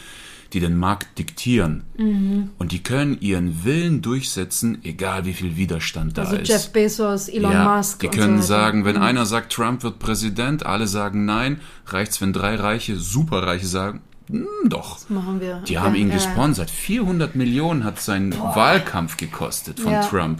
[0.55, 1.83] die den Markt diktieren.
[1.97, 2.49] Mhm.
[2.57, 6.47] Und die können ihren Willen durchsetzen, egal wie viel Widerstand da Also ist.
[6.47, 7.99] Jeff Bezos, Elon ja, Musk.
[7.99, 8.53] die können so.
[8.53, 8.57] Mhm.
[8.59, 13.67] sagen, wenn einer sagt, Trump wird Präsident, alle sagen nein, reicht's, wenn drei Reiche, Superreiche
[13.67, 15.07] sagen, hm, doch.
[15.09, 15.61] Machen wir.
[15.67, 16.71] Die Okay, haben ihn gesponsert.
[16.71, 20.01] 400 Millionen hat sein Wahlkampf gekostet von Ja.
[20.01, 20.39] Trump.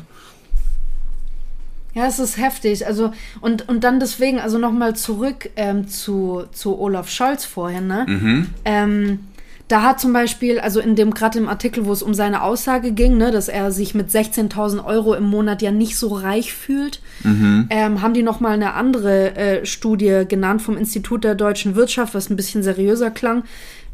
[1.94, 2.88] Ja, es ist heftig.
[2.88, 8.06] Also, und, und dann deswegen, also nochmal zurück ähm, zu, zu Olaf Scholz vorhin, ne?
[8.08, 8.48] Mhm.
[8.66, 9.20] Ähm,
[9.68, 12.92] da hat zum Beispiel, also in dem, gerade im Artikel, wo es um seine Aussage
[12.92, 17.02] ging, ne, dass er sich mit 16.000 Euro im Monat ja nicht so reich fühlt,
[17.72, 22.30] ähm, haben die nochmal eine andere äh, Studie genannt vom Institut der deutschen Wirtschaft, was
[22.30, 23.44] ein bisschen seriöser klang.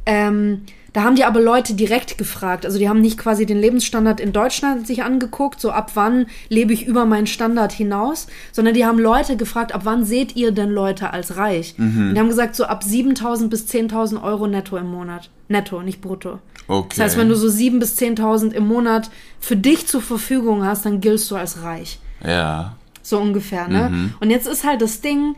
[0.05, 0.61] Ähm,
[0.93, 2.65] da haben die aber Leute direkt gefragt.
[2.65, 6.73] Also die haben nicht quasi den Lebensstandard in Deutschland sich angeguckt, so ab wann lebe
[6.73, 10.69] ich über meinen Standard hinaus, sondern die haben Leute gefragt, ab wann seht ihr denn
[10.69, 11.75] Leute als reich?
[11.77, 15.29] Und die haben gesagt, so ab 7.000 bis 10.000 Euro netto im Monat.
[15.47, 16.39] Netto, nicht brutto.
[16.67, 16.89] Okay.
[16.89, 19.09] Das heißt, wenn du so 7.000 bis 10.000 im Monat
[19.39, 21.99] für dich zur Verfügung hast, dann giltst du als reich.
[22.25, 22.75] Ja.
[23.01, 24.11] So ungefähr, ne?
[24.19, 25.35] Und jetzt ist halt das Ding,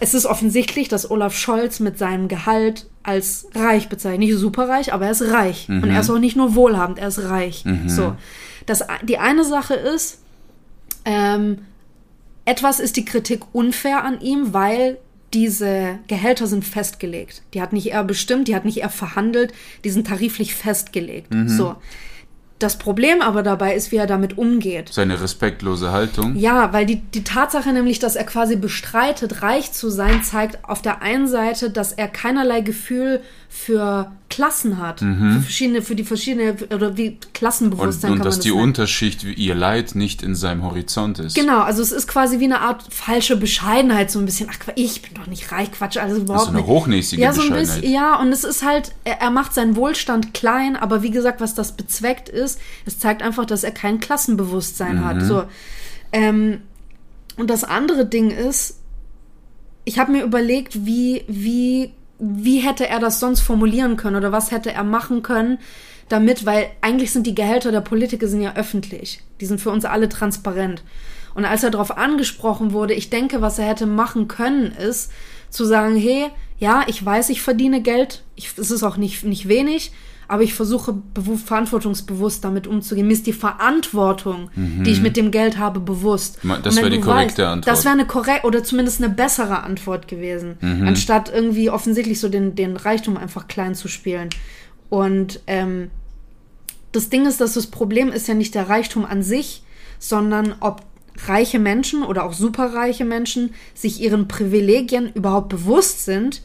[0.00, 4.20] es ist offensichtlich, dass Olaf Scholz mit seinem Gehalt als reich bezeichnet.
[4.20, 5.68] Nicht superreich, aber er ist reich.
[5.82, 7.64] Und er ist auch nicht nur wohlhabend, er ist reich.
[7.88, 8.16] So.
[8.66, 10.20] Das, die eine Sache ist,
[11.04, 11.58] ähm,
[12.44, 14.98] etwas ist die Kritik unfair an ihm, weil
[15.32, 17.42] diese Gehälter sind festgelegt.
[17.52, 21.32] Die hat nicht er bestimmt, die hat nicht er verhandelt, die sind tariflich festgelegt.
[21.48, 21.74] So.
[22.60, 24.92] Das Problem aber dabei ist, wie er damit umgeht.
[24.92, 26.36] Seine respektlose Haltung.
[26.36, 30.80] Ja, weil die, die Tatsache nämlich, dass er quasi bestreitet, reich zu sein, zeigt auf
[30.80, 33.20] der einen Seite, dass er keinerlei Gefühl
[33.56, 34.98] für Klassen hat.
[34.98, 38.62] Für verschiedene, für die verschiedene, oder wie Klassenbewusstsein Und, und dass das die nennen.
[38.64, 41.36] Unterschicht, ihr Leid, nicht in seinem Horizont ist.
[41.36, 45.02] Genau, also es ist quasi wie eine Art falsche Bescheidenheit, so ein bisschen, ach, ich
[45.02, 46.66] bin doch nicht reich, Quatsch, also überhaupt so eine nicht.
[46.66, 47.80] hochnäsige ja, so ein Bescheidenheit.
[47.82, 51.40] bisschen, ja, und es ist halt, er, er macht seinen Wohlstand klein, aber wie gesagt,
[51.40, 55.22] was das bezweckt ist, es zeigt einfach, dass er kein Klassenbewusstsein hat.
[55.22, 55.44] So.
[56.10, 56.62] Ähm,
[57.36, 58.80] und das andere Ding ist,
[59.84, 64.50] ich habe mir überlegt, wie, wie, wie hätte er das sonst formulieren können oder was
[64.50, 65.58] hätte er machen können,
[66.08, 69.20] damit, weil eigentlich sind die Gehälter der Politiker sind ja öffentlich.
[69.40, 70.82] Die sind für uns alle transparent.
[71.34, 75.10] Und als er darauf angesprochen wurde, ich denke, was er hätte machen können, ist
[75.50, 79.48] zu sagen, hey, ja, ich weiß, ich verdiene Geld, ich, es ist auch nicht, nicht
[79.48, 79.92] wenig,
[80.28, 83.06] aber ich versuche bewu- verantwortungsbewusst damit umzugehen.
[83.06, 86.38] Mir ist die Verantwortung, die ich mit dem Geld habe, bewusst.
[86.62, 87.66] Das wäre die korrekte Antwort.
[87.66, 90.86] Das wäre eine korrekte oder zumindest eine bessere Antwort gewesen, Mhm.
[90.88, 94.30] anstatt irgendwie offensichtlich so den, den Reichtum einfach klein zu spielen.
[94.90, 95.90] Und ähm,
[96.92, 99.62] das Ding ist, dass das Problem ist ja nicht der Reichtum an sich,
[99.98, 100.82] sondern ob
[101.26, 106.42] reiche Menschen oder auch superreiche Menschen sich ihren Privilegien überhaupt bewusst sind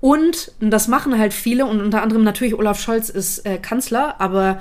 [0.00, 4.60] und, das machen halt viele und unter anderem natürlich Olaf Scholz ist äh, Kanzler, aber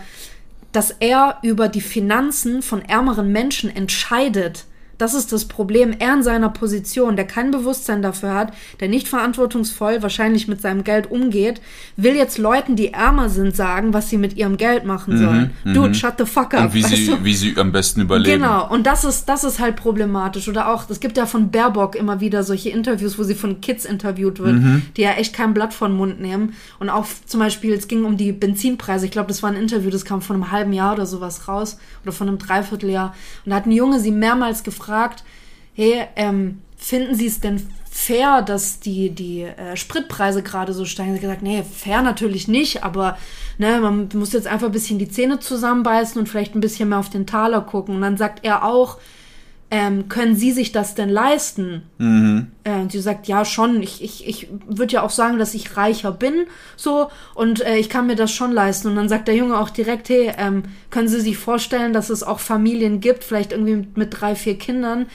[0.72, 4.66] dass er über die Finanzen von ärmeren Menschen entscheidet.
[5.00, 5.96] Das ist das Problem.
[5.98, 10.84] Er in seiner Position, der kein Bewusstsein dafür hat, der nicht verantwortungsvoll wahrscheinlich mit seinem
[10.84, 11.62] Geld umgeht,
[11.96, 15.52] will jetzt Leuten, die ärmer sind, sagen, was sie mit ihrem Geld machen sollen.
[15.64, 16.60] Dude, shut the fuck up.
[16.60, 17.24] Mhm, Und wie sie, du?
[17.24, 18.42] wie sie am besten überleben.
[18.42, 20.48] Genau, und das ist, das ist halt problematisch.
[20.50, 23.86] Oder auch, es gibt ja von Baerbock immer wieder solche Interviews, wo sie von Kids
[23.86, 24.82] interviewt wird, Mhm.
[24.98, 26.54] die ja echt kein Blatt vor den Mund nehmen.
[26.80, 29.06] Und auch zum Beispiel, es ging um die Benzinpreise.
[29.06, 31.78] Ich glaube, das war ein Interview, das kam vor einem halben Jahr oder sowas raus.
[32.04, 33.16] Oder von einem Dreivierteljahr.
[33.46, 34.89] Und da hat ein Junge sie mehrmals gefragt,
[35.74, 41.14] hey, ähm, finden Sie es denn fair, dass die, die äh, Spritpreise gerade so steigen?
[41.14, 43.18] Sie gesagt, nee, fair natürlich nicht, aber
[43.58, 47.00] ne, man muss jetzt einfach ein bisschen die Zähne zusammenbeißen und vielleicht ein bisschen mehr
[47.00, 47.96] auf den Taler gucken.
[47.96, 48.98] Und dann sagt er auch,
[49.72, 51.84] ähm, können Sie sich das denn leisten?
[52.64, 53.84] Äh, und sie sagt, ja, schon.
[53.84, 57.90] Ich, ich, ich würde ja auch sagen, dass ich reicher bin, so, und äh, ich
[57.90, 58.88] kann mir das schon leisten.
[58.88, 62.24] Und dann sagt der Junge auch direkt, hey, ähm, können Sie sich vorstellen, dass es
[62.24, 65.06] auch Familien gibt, vielleicht irgendwie mit, mit drei, vier Kindern,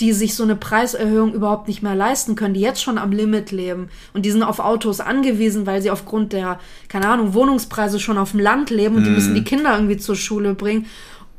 [0.00, 3.50] die sich so eine Preiserhöhung überhaupt nicht mehr leisten können, die jetzt schon am Limit
[3.50, 8.16] leben und die sind auf Autos angewiesen, weil sie aufgrund der, keine Ahnung, Wohnungspreise schon
[8.16, 10.86] auf dem Land leben und die müssen die Kinder irgendwie zur Schule bringen.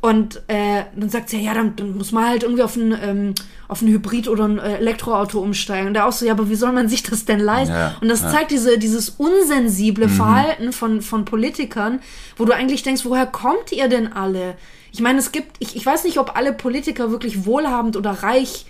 [0.01, 3.35] Und äh, dann sagt sie, ja, dann, dann muss man halt irgendwie auf ein, ähm,
[3.67, 5.87] auf ein Hybrid oder ein äh, Elektroauto umsteigen.
[5.87, 7.75] Und der auch so, ja, aber wie soll man sich das denn leisten?
[7.75, 8.31] Ja, und das ja.
[8.31, 11.99] zeigt diese, dieses unsensible Verhalten von, von Politikern,
[12.35, 14.55] wo du eigentlich denkst, woher kommt ihr denn alle?
[14.91, 18.65] Ich meine, es gibt, ich, ich weiß nicht, ob alle Politiker wirklich wohlhabend oder reich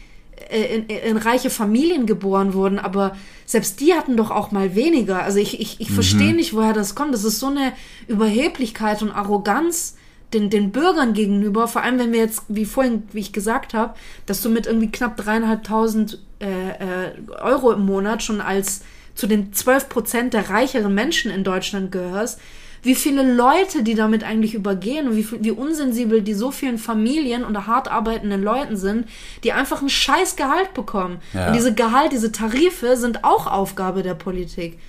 [0.49, 3.15] äh, in, in reiche Familien geboren wurden, aber
[3.45, 5.23] selbst die hatten doch auch mal weniger.
[5.23, 7.13] Also ich, ich, ich verstehe nicht, woher das kommt.
[7.13, 7.71] Das ist so eine
[8.07, 9.95] Überheblichkeit und Arroganz
[10.33, 13.95] den, den Bürgern gegenüber, vor allem wenn wir jetzt, wie vorhin, wie ich gesagt habe,
[14.25, 18.81] dass du mit irgendwie knapp dreieinhalbtausend äh, äh, Euro im Monat schon als
[19.15, 22.39] zu den 12 Prozent der reicheren Menschen in Deutschland gehörst,
[22.83, 27.43] wie viele Leute die damit eigentlich übergehen und wie, wie unsensibel die so vielen Familien
[27.43, 29.07] und hart arbeitenden Leuten sind,
[29.43, 31.19] die einfach ein scheiß Gehalt bekommen.
[31.33, 31.47] Ja.
[31.47, 34.79] Und diese Gehalt, diese Tarife sind auch Aufgabe der Politik.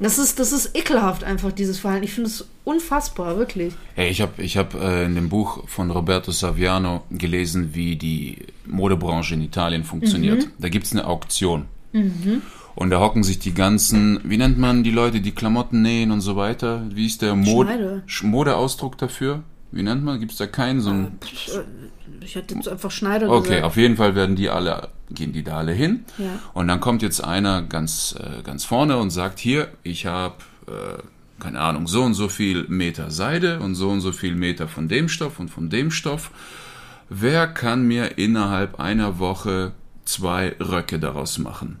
[0.00, 2.04] Das ist, das ist ekelhaft einfach, dieses Verhalten.
[2.04, 3.74] Ich finde es unfassbar, wirklich.
[3.94, 8.38] Hey, ich habe ich hab, äh, in dem Buch von Roberto Saviano gelesen, wie die
[8.66, 10.44] Modebranche in Italien funktioniert.
[10.46, 10.50] Mhm.
[10.58, 11.66] Da gibt's eine Auktion.
[12.74, 16.20] Und da hocken sich die ganzen, wie nennt man die Leute, die Klamotten nähen und
[16.20, 16.84] so weiter?
[16.90, 17.66] Wie ist der Mod
[18.22, 19.42] Modeausdruck dafür?
[19.72, 20.20] Wie nennt man?
[20.20, 21.18] Gibt's da keinen so einen?
[22.20, 23.64] Ich hätte jetzt einfach Schneider Okay, gesagt.
[23.64, 26.04] auf jeden Fall werden die alle, gehen die da alle hin.
[26.18, 26.26] Ja.
[26.54, 31.02] Und dann kommt jetzt einer ganz, äh, ganz vorne und sagt, hier, ich habe, äh,
[31.40, 34.88] keine Ahnung, so und so viel Meter Seide und so und so viel Meter von
[34.88, 36.30] dem Stoff und von dem Stoff.
[37.08, 39.72] Wer kann mir innerhalb einer Woche
[40.04, 41.78] zwei Röcke daraus machen?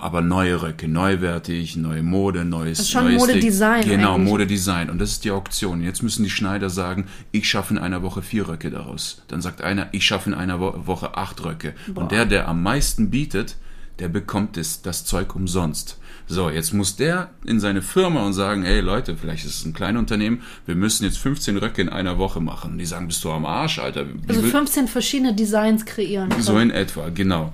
[0.00, 3.34] Aber neue Röcke, neuwertig, neue Mode, neues, ist schon neues Ding.
[3.36, 4.28] Modedesign Genau, eigentlich.
[4.30, 4.90] Modedesign.
[4.90, 5.82] Und das ist die Auktion.
[5.82, 9.22] Jetzt müssen die Schneider sagen, ich schaffe in einer Woche vier Röcke daraus.
[9.28, 11.74] Dann sagt einer, ich schaffe in einer Wo Woche acht Röcke.
[11.94, 13.56] Und der, der am meisten bietet,
[13.98, 15.98] der bekommt das, das Zeug umsonst.
[16.26, 19.74] So, jetzt muss der in seine Firma und sagen, hey Leute, vielleicht ist es ein
[19.74, 22.72] Kleinunternehmen, wir müssen jetzt 15 Röcke in einer Woche machen.
[22.72, 24.06] Und die sagen, bist du am Arsch, Alter?
[24.26, 26.30] Also will- 15 verschiedene Designs kreieren.
[26.40, 27.52] so in etwa, genau.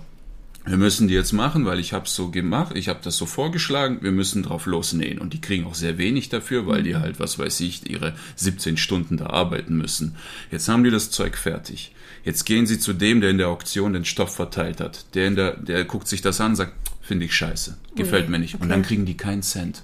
[0.66, 3.98] Wir müssen die jetzt machen, weil ich habe so gemacht, ich habe das so vorgeschlagen,
[4.02, 5.18] wir müssen drauf losnähen.
[5.18, 8.76] Und die kriegen auch sehr wenig dafür, weil die halt, was weiß ich, ihre 17
[8.76, 10.16] Stunden da arbeiten müssen.
[10.50, 11.92] Jetzt haben die das Zeug fertig.
[12.24, 15.14] Jetzt gehen sie zu dem, der in der Auktion den Stoff verteilt hat.
[15.14, 18.30] Der, in der, der guckt sich das an und sagt, finde ich scheiße, gefällt Ui,
[18.30, 18.54] mir nicht.
[18.54, 18.70] Und okay.
[18.70, 19.82] dann kriegen die keinen Cent.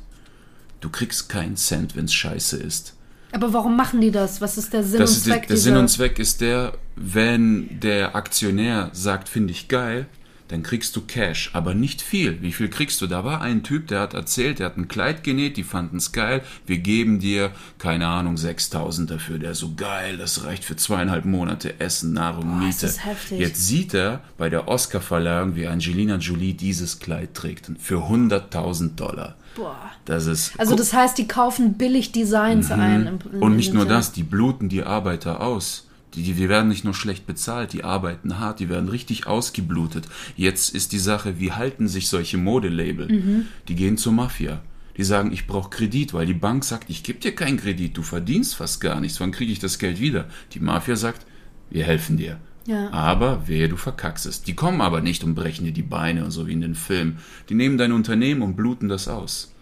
[0.80, 2.94] Du kriegst keinen Cent, wenn's scheiße ist.
[3.32, 4.40] Aber warum machen die das?
[4.40, 5.70] Was ist der Sinn Das und der, Zweck der dieser...
[5.70, 10.06] Sinn und Zweck ist der, wenn der Aktionär sagt, finde ich geil,
[10.48, 12.40] dann kriegst du Cash, aber nicht viel.
[12.42, 13.06] Wie viel kriegst du?
[13.06, 16.12] Da war ein Typ, der hat erzählt, der hat ein Kleid genäht, die fanden es
[16.12, 19.38] geil, wir geben dir, keine Ahnung, 6000 dafür.
[19.38, 22.86] Der so geil, das reicht für zweieinhalb Monate Essen, Nahrung, ist Miete.
[22.86, 23.40] das heftig.
[23.40, 27.70] Jetzt sieht er bei der Oscarverleihung, wie Angelina Jolie dieses Kleid trägt.
[27.80, 29.34] Für 100.000 Dollar.
[29.56, 29.76] Boah.
[30.04, 33.06] Das ist Also das heißt, die kaufen billig Designs ein.
[33.06, 33.42] Im, im, Mhm.
[33.42, 35.85] und nicht nur das, die bluten die Arbeiter aus.
[36.16, 40.06] Die, die, werden nicht nur schlecht bezahlt, die arbeiten hart, die werden richtig ausgeblutet.
[40.36, 43.08] Jetzt ist die Sache, wie halten sich solche Modelabel?
[43.08, 43.46] Mhm.
[43.68, 44.62] Die gehen zur Mafia.
[44.96, 48.02] Die sagen, ich brauche Kredit, weil die Bank sagt, ich gebe dir keinen Kredit, du
[48.02, 50.26] verdienst fast gar nichts, wann kriege ich das Geld wieder?
[50.52, 51.26] Die Mafia sagt,
[51.68, 52.38] wir helfen dir.
[52.66, 52.90] Ja.
[52.90, 54.42] Aber wehe, du verkackst es.
[54.42, 57.18] Die kommen aber nicht und brechen dir die Beine und so wie in den Filmen.
[57.48, 59.52] Die nehmen dein Unternehmen und bluten das aus.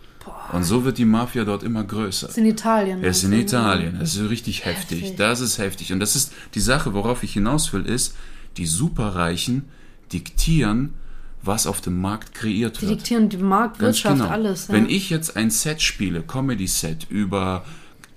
[0.52, 2.28] Und so wird die Mafia dort immer größer.
[2.28, 3.02] Ist in Italien.
[3.02, 3.32] Er ist in.
[3.32, 3.96] Italien.
[3.98, 5.02] Das ist richtig heftig.
[5.02, 5.16] Heftig.
[5.16, 5.92] Das ist heftig.
[5.92, 8.14] Und das ist die Sache, worauf ich hinaus will, ist,
[8.56, 9.64] die Superreichen
[10.12, 10.94] diktieren,
[11.42, 13.00] was auf dem Markt kreiert Die wird.
[13.00, 14.68] diktieren die Marktwirtschaft, alles.
[14.68, 14.74] Ja.
[14.74, 17.64] Wenn ich jetzt ein Set spiele, Comedy-Set über,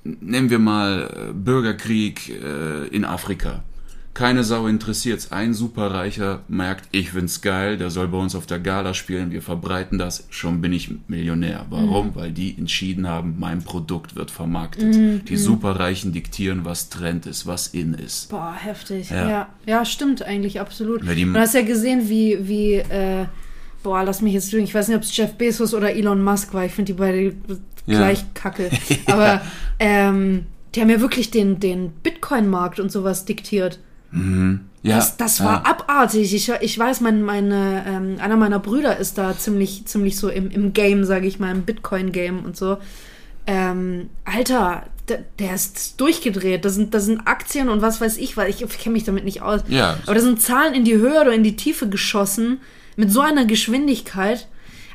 [0.03, 3.63] nehmen wir mal äh, Bürgerkrieg äh, in Afrika.
[4.17, 5.31] Keine Sau interessiert's.
[5.31, 9.43] Ein Superreicher merkt, ich find's geil, der soll bei uns auf der Gala spielen, wir
[9.43, 11.67] verbreiten das, schon bin ich Millionär.
[11.69, 12.15] Warum?
[12.15, 15.29] Weil die entschieden haben, mein Produkt wird vermarktet.
[15.29, 18.31] Die Superreichen diktieren, was Trend ist, was in ist.
[18.31, 19.11] Boah, heftig.
[19.11, 19.29] Ja.
[19.29, 19.49] Ja.
[19.67, 21.03] ja, stimmt eigentlich, absolut.
[21.03, 23.27] Ja, du hast ja gesehen, wie, wie, äh,
[23.83, 26.55] boah, lass mich jetzt lügen, ich weiß nicht, ob es Jeff Bezos oder Elon Musk
[26.55, 27.35] war, ich finde die beide
[27.85, 27.99] Ja.
[27.99, 28.71] gleich kacke.
[29.05, 29.43] Aber
[29.77, 33.77] ähm, die haben ja wirklich den, den Bitcoin-Markt und sowas diktiert.
[34.83, 35.65] Ja, Das, das war ja.
[35.65, 36.33] abartig.
[36.33, 40.49] Ich, ich weiß, mein, meine, ähm, einer meiner Brüder ist da ziemlich, ziemlich so im,
[40.49, 42.77] im Game, sage ich mal, im Bitcoin-Game und so.
[43.45, 46.65] Ähm, Alter, der, der ist durchgedreht.
[46.65, 49.25] Das sind, das sind Aktien und was weiß ich, weil ich, ich kenne mich damit
[49.25, 49.61] nicht aus.
[49.67, 49.97] Ja.
[50.05, 52.59] Aber das sind Zahlen in die Höhe oder in die Tiefe geschossen
[52.95, 54.47] mit so einer Geschwindigkeit.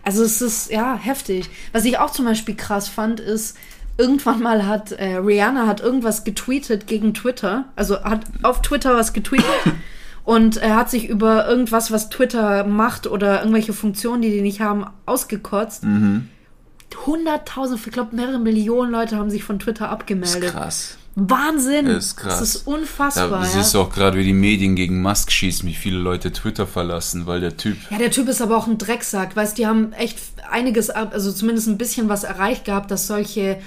[0.03, 1.49] Also es ist ja heftig.
[1.73, 3.57] Was ich auch zum Beispiel krass fand, ist,
[3.99, 7.67] irgendwann mal hat äh, Rihanna hat irgendwas getweetet gegen Twitter.
[7.77, 9.47] Also hat auf Twitter was getweetet.
[10.25, 14.61] Und er hat sich über irgendwas, was Twitter macht oder irgendwelche Funktionen, die die nicht
[14.61, 15.83] haben, ausgekotzt.
[15.83, 16.29] Mhm.
[17.07, 20.53] 100.000, ich glaube mehrere Millionen Leute haben sich von Twitter abgemeldet.
[20.53, 20.99] krass.
[21.15, 21.87] Wahnsinn.
[21.87, 22.39] Ist krass.
[22.41, 23.45] Das ist Da unfassbar.
[23.45, 26.67] siehst Ja, du auch gerade, wie die Medien gegen Musk schießen, wie viele Leute Twitter
[26.67, 29.37] verlassen, weil der Typ ja, der Typ ist aber auch ein Drecksack.
[29.37, 30.19] Weißt, die haben echt
[30.51, 33.59] einiges, also zumindest ein bisschen was erreicht gehabt, dass solche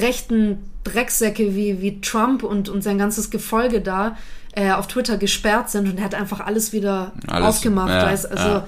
[0.00, 4.16] rechten Drecksäcke wie, wie Trump und, und sein ganzes Gefolge da
[4.52, 7.88] äh, auf Twitter gesperrt sind und er hat einfach alles wieder Alles, aufgemacht.
[7.90, 8.66] ja, weißt, also, ja.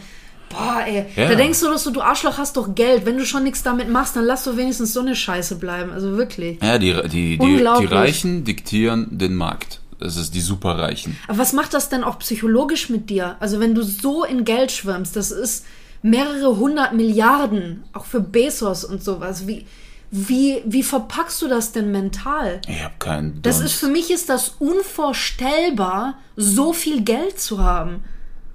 [0.51, 1.07] Boah, ey.
[1.17, 1.29] Ja.
[1.29, 3.07] Da denkst du, dass du, du Arschloch hast doch Geld.
[3.07, 5.91] Wenn du schon nichts damit machst, dann lass doch wenigstens so eine Scheiße bleiben.
[5.91, 6.63] Also wirklich.
[6.63, 7.85] Ja, die, die, die, die.
[7.87, 9.81] Reichen diktieren den Markt.
[9.99, 11.17] Das ist die Superreichen.
[11.27, 13.37] Aber was macht das denn auch psychologisch mit dir?
[13.41, 15.65] Also wenn du so in Geld schwimmst, das ist
[16.03, 19.47] mehrere hundert Milliarden, auch für Bezos und sowas.
[19.47, 19.67] Wie,
[20.11, 22.61] wie, wie verpackst du das denn mental?
[22.69, 23.73] Ich habe keinen Das Dunst.
[23.73, 28.05] ist für mich ist das unvorstellbar, so viel Geld zu haben.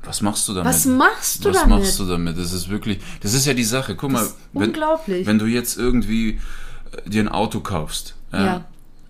[0.04, 0.68] Was machst du damit?
[0.74, 1.80] Was machst du Was damit?
[1.80, 2.38] machst du damit?
[2.38, 3.96] Das ist wirklich, das ist ja die Sache.
[3.96, 5.28] Guck mal, wenn, unglaublich.
[5.28, 6.40] wenn du jetzt irgendwie
[7.06, 8.66] äh, dir ein Auto kaufst, ja, Ja.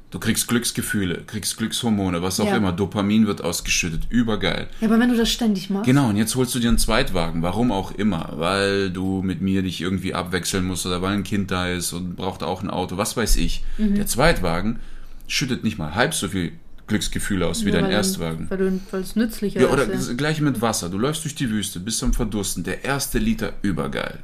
[0.09, 2.57] du kriegst Glücksgefühle, kriegst Glückshormone, was auch Ja.
[2.57, 4.67] immer, Dopamin wird ausgeschüttet, übergeil.
[4.81, 5.85] Ja, aber wenn du das ständig machst.
[5.85, 9.61] Genau, und jetzt holst du dir einen Zweitwagen, warum auch immer, weil du mit mir
[9.61, 12.97] dich irgendwie abwechseln musst oder weil ein Kind da ist und braucht auch ein Auto,
[12.97, 13.63] was weiß ich.
[13.77, 13.95] Mhm.
[13.95, 14.81] Der Zweitwagen
[15.27, 16.51] schüttet nicht mal halb so viel
[16.87, 18.47] Glücksgefühle aus wie Nur dein weil- Erstwagen.
[18.49, 20.07] Weil, es nützlicher Ja, oder ist.
[20.09, 20.13] Ja.
[20.15, 20.89] gleich mit Wasser.
[20.89, 22.63] Du läufst durch die Wüste, bist am Verdursten.
[22.63, 24.19] Der erste Liter übergeil.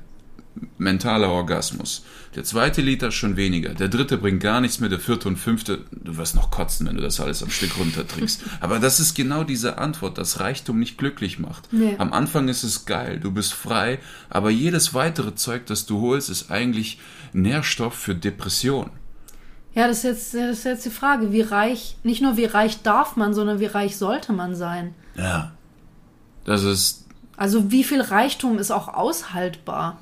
[0.80, 2.04] Mentaler Orgasmus.
[2.36, 3.76] Der zweite Liter schon weniger.
[3.76, 4.90] Der dritte bringt gar nichts mehr.
[4.90, 8.42] Der vierte und fünfte, du wirst noch kotzen, wenn du das alles am Stück runtertrinkst.
[8.60, 11.72] Aber das ist genau diese Antwort, dass Reichtum nicht glücklich macht.
[11.72, 11.94] Nee.
[12.00, 16.30] Am Anfang ist es geil, du bist frei, aber jedes weitere Zeug, das du holst,
[16.30, 17.00] ist eigentlich
[17.34, 18.90] Nährstoff für Depression.
[19.74, 22.82] Ja, das ist, jetzt, das ist jetzt die Frage, wie reich, nicht nur wie reich
[22.82, 24.96] darf man, sondern wie reich sollte man sein?
[25.16, 25.52] Ja.
[26.46, 29.98] Das ist Also wie viel Reichtum ist auch aushaltbar?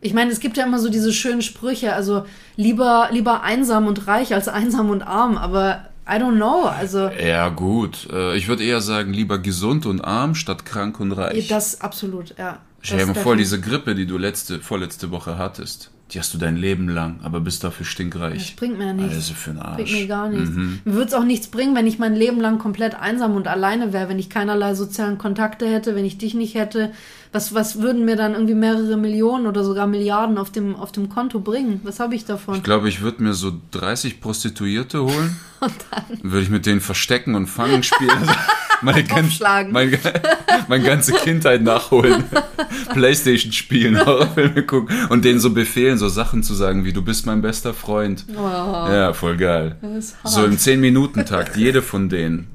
[0.00, 2.24] Ich meine, es gibt ja immer so diese schönen Sprüche, also
[2.56, 7.48] lieber, lieber einsam und reich als einsam und arm, aber I don't know, also Ja,
[7.48, 8.08] gut.
[8.12, 11.46] Äh, Ich würde eher sagen, lieber gesund und arm statt krank und reich.
[11.48, 12.58] das absolut, ja.
[12.80, 16.38] Stell dir mal vor, diese Grippe, die du letzte, vorletzte Woche hattest, die hast du
[16.38, 18.54] dein Leben lang, aber bist dafür Das stinkreich.
[18.56, 19.14] bringt mir ja nichts.
[19.14, 19.76] Also für einen Arsch.
[19.76, 20.50] Bringt mir gar nichts.
[20.50, 20.80] Mhm.
[20.84, 23.92] Mir würde es auch nichts bringen, wenn ich mein Leben lang komplett einsam und alleine
[23.92, 26.92] wäre, wenn ich keinerlei sozialen Kontakte hätte, wenn ich dich nicht hätte.
[27.32, 31.08] Was, was würden mir dann irgendwie mehrere Millionen oder sogar Milliarden auf dem, auf dem
[31.08, 31.80] Konto bringen?
[31.82, 32.56] Was habe ich davon?
[32.56, 35.36] Ich glaube, ich würde mir so 30 Prostituierte holen.
[35.60, 36.30] und dann?
[36.30, 38.10] Würde ich mit denen verstecken und fangen spielen.
[38.82, 39.72] Meine, gan Aufschlagen.
[39.72, 39.96] mein,
[40.68, 42.24] meine ganze Kindheit nachholen.
[42.92, 47.26] Playstation spielen, Horrorfilme gucken und denen so befehlen, so Sachen zu sagen wie du bist
[47.26, 48.24] mein bester Freund.
[48.36, 49.76] Oh, Ja, voll geil.
[50.24, 52.48] So im 10-Minuten-Takt, jede von denen.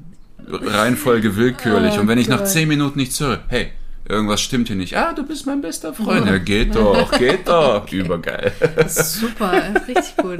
[0.50, 1.94] Reihenfolge willkürlich.
[1.96, 2.48] Oh und wenn ich nach Gott.
[2.48, 3.68] 10 Minuten nichts höre, hey,
[4.08, 4.96] irgendwas stimmt hier nicht.
[4.96, 6.26] Ah, du bist mein bester Freund.
[6.26, 7.90] Ja, geht doch, geht doch.
[7.92, 8.52] Übergeil.
[8.76, 10.38] Das ist super, richtig gut.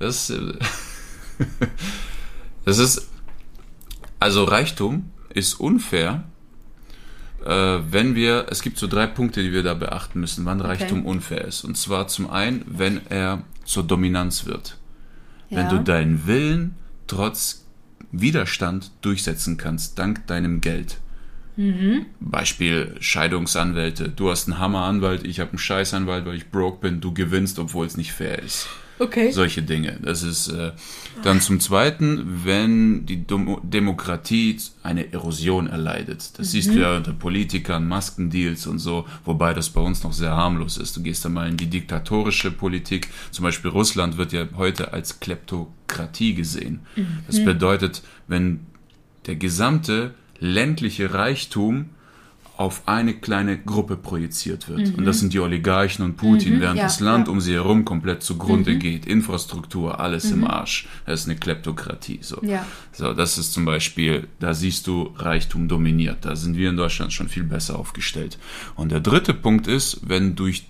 [0.00, 0.36] Das, äh,
[2.64, 3.08] das ist,
[4.22, 6.24] also Reichtum ist unfair,
[7.44, 11.04] äh, wenn wir, es gibt so drei Punkte, die wir da beachten müssen, wann Reichtum
[11.04, 11.64] unfair ist.
[11.64, 14.78] Und zwar zum einen, wenn er zur Dominanz wird.
[15.50, 15.70] Wenn Ja.
[15.70, 17.66] du deinen Willen trotz
[18.12, 20.98] Widerstand durchsetzen kannst, dank deinem Geld.
[22.20, 24.08] Beispiel Scheidungsanwälte.
[24.08, 27.00] Du hast einen Hammeranwalt, ich habe einen Scheißanwalt, weil ich broke bin.
[27.00, 28.68] Du gewinnst, obwohl es nicht fair ist.
[29.02, 29.32] Okay.
[29.32, 29.98] Solche Dinge.
[30.00, 30.70] Das ist äh,
[31.24, 36.38] dann zum Zweiten, wenn die Demo Demokratie eine Erosion erleidet.
[36.38, 40.30] Das siehst du ja unter Politikern, Maskendeals und so, wobei das bei uns noch sehr
[40.30, 40.96] harmlos ist.
[40.96, 43.08] Du gehst dann mal in die diktatorische Politik.
[43.32, 46.80] Zum Beispiel Russland wird ja heute als Kleptokratie gesehen.
[47.26, 48.66] Das bedeutet, wenn
[49.26, 51.90] der gesamte ländliche Reichtum
[52.56, 54.96] auf eine kleine Gruppe projiziert wird.
[54.96, 57.32] Und das sind die Oligarchen und Putin, während ja, das Land ja.
[57.32, 59.06] um sie herum komplett zugrunde geht.
[59.06, 60.86] Infrastruktur, alles im Arsch.
[61.06, 62.18] Das ist eine Kleptokratie.
[62.20, 62.40] So.
[62.42, 62.66] Ja.
[62.92, 66.24] so, das ist zum Beispiel, da siehst du, Reichtum dominiert.
[66.24, 68.38] Da sind wir in Deutschland schon viel besser aufgestellt.
[68.76, 70.66] Und der dritte Punkt ist, wenn durch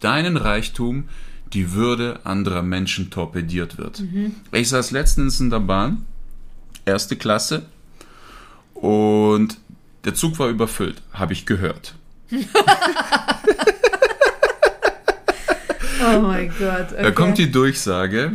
[0.00, 1.04] deinen Reichtum
[1.52, 4.02] die Würde anderer Menschen torpediert wird.
[4.52, 6.06] Ich saß letztens in der Bahn,
[6.86, 7.66] erste Klasse,
[8.74, 9.58] und
[10.04, 11.94] der Zug war überfüllt, habe ich gehört.
[16.02, 16.92] Oh mein Gott.
[16.92, 17.02] Okay.
[17.02, 18.32] Da kommt die Durchsage,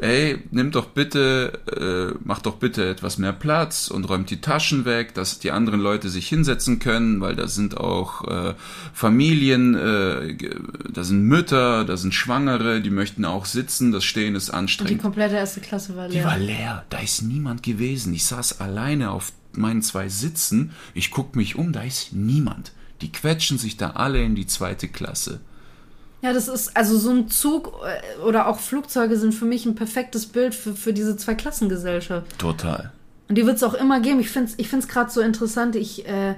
[0.00, 1.52] ey, nimm doch bitte,
[2.12, 5.80] äh, mach doch bitte etwas mehr Platz und räumt die Taschen weg, dass die anderen
[5.80, 8.54] Leute sich hinsetzen können, weil da sind auch äh,
[8.92, 10.36] Familien, äh,
[10.92, 14.58] da sind Mütter, da sind Schwangere, die möchten auch sitzen, das Stehen ist Und die
[14.58, 15.02] anstrengend.
[15.02, 16.24] komplette erste Klasse war Die leer.
[16.24, 18.12] war leer, da ist niemand gewesen.
[18.12, 22.72] Ich saß alleine auf meinen zwei Sitzen, ich guck mich um, da ist niemand.
[23.00, 25.40] Die quetschen sich da alle in die zweite Klasse.
[26.22, 29.76] Ja, das ist, also so ein Zug äh, oder auch Flugzeuge sind für mich ein
[29.76, 32.38] perfektes Bild für, für diese Zweiklassengesellschaft.
[32.38, 32.90] Total.
[33.28, 34.18] Und die wird es auch immer geben.
[34.18, 35.76] Ich finde es ich find's gerade so interessant.
[35.76, 36.34] Ich äh,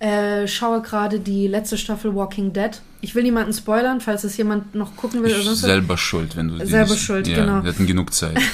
[0.00, 2.72] äh, schaue gerade die letzte Staffel Walking Dead.
[3.00, 5.30] Ich will niemanden spoilern, falls es jemand noch gucken will.
[5.30, 7.62] Ich oder selber schuld, wenn du Selber dieses- schuld, ja, genau.
[7.62, 8.36] Wir hatten genug Zeit.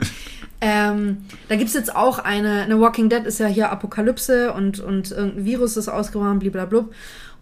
[0.60, 1.18] Ähm,
[1.48, 5.12] da gibt es jetzt auch eine, eine Walking Dead ist ja hier Apokalypse und, und
[5.12, 6.86] irgendein Virus ist ausgebrochen, blablabla.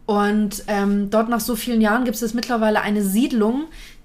[0.04, 3.64] Und ähm, dort nach so vielen Jahren gibt es jetzt mittlerweile eine Siedlung,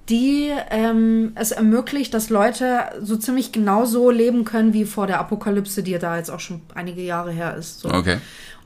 [0.10, 5.84] die ähm, es ermöglicht, dass Leute so ziemlich genauso leben können wie vor der Apokalypse,
[5.84, 7.82] die ja da jetzt auch schon einige Jahre her ist.
[7.82, 7.90] So.
[7.90, 8.18] Okay.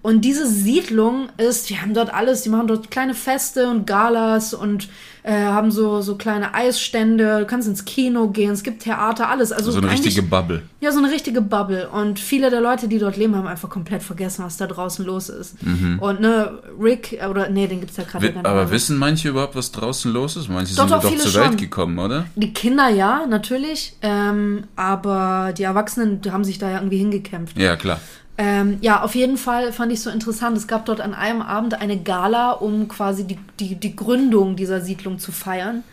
[0.06, 4.54] Und diese Siedlung ist, die haben dort alles, die machen dort kleine Feste und Galas
[4.54, 4.88] und
[5.24, 9.52] äh, haben so, so kleine Eisstände, du kannst ins Kino gehen, es gibt Theater, alles.
[9.52, 10.62] Also So eine richtige Bubble.
[10.80, 11.90] Ja, so eine richtige Bubble.
[11.90, 15.30] Und viele der Leute, die dort leben, haben einfach komplett vergessen, was da draußen los
[15.30, 15.56] ist.
[16.00, 18.70] Und ne, Rick, oder nee, den gibt's ja gerade nicht Aber mehr.
[18.70, 20.50] wissen manche überhaupt, was draußen los ist?
[20.50, 21.58] Manche Doch, sind doch, doch zur Welt schon.
[21.58, 22.28] gekommen, oder?
[22.36, 23.96] Die Kinder ja, natürlich.
[24.04, 27.58] Ähm, aber die Erwachsenen die haben sich da ja irgendwie hingekämpft.
[27.58, 28.00] Ja, klar.
[28.38, 30.58] Ähm, ja, auf jeden Fall fand ich so interessant.
[30.58, 34.82] Es gab dort an einem Abend eine Gala, um quasi die, die, die Gründung dieser
[34.82, 35.84] Siedlung zu feiern.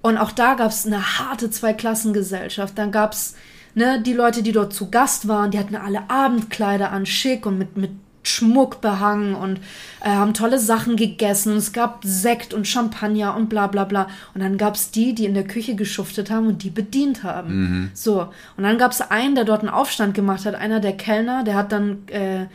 [0.00, 2.78] Und auch da gab es eine harte Zweiklassengesellschaft.
[2.78, 3.34] Dann gab es
[3.74, 7.58] ne, die Leute, die dort zu Gast waren, die hatten alle Abendkleider an, schick und
[7.58, 7.90] mit, mit
[8.28, 9.58] Schmuck behangen und
[10.00, 11.56] äh, haben tolle Sachen gegessen.
[11.56, 14.08] Es gab Sekt und Champagner und bla bla bla.
[14.34, 17.90] Und dann gab es die, die in der Küche geschuftet haben und die bedient haben.
[17.94, 18.28] So.
[18.56, 21.54] Und dann gab es einen, der dort einen Aufstand gemacht hat, einer der Kellner, der
[21.54, 22.46] hat dann, äh,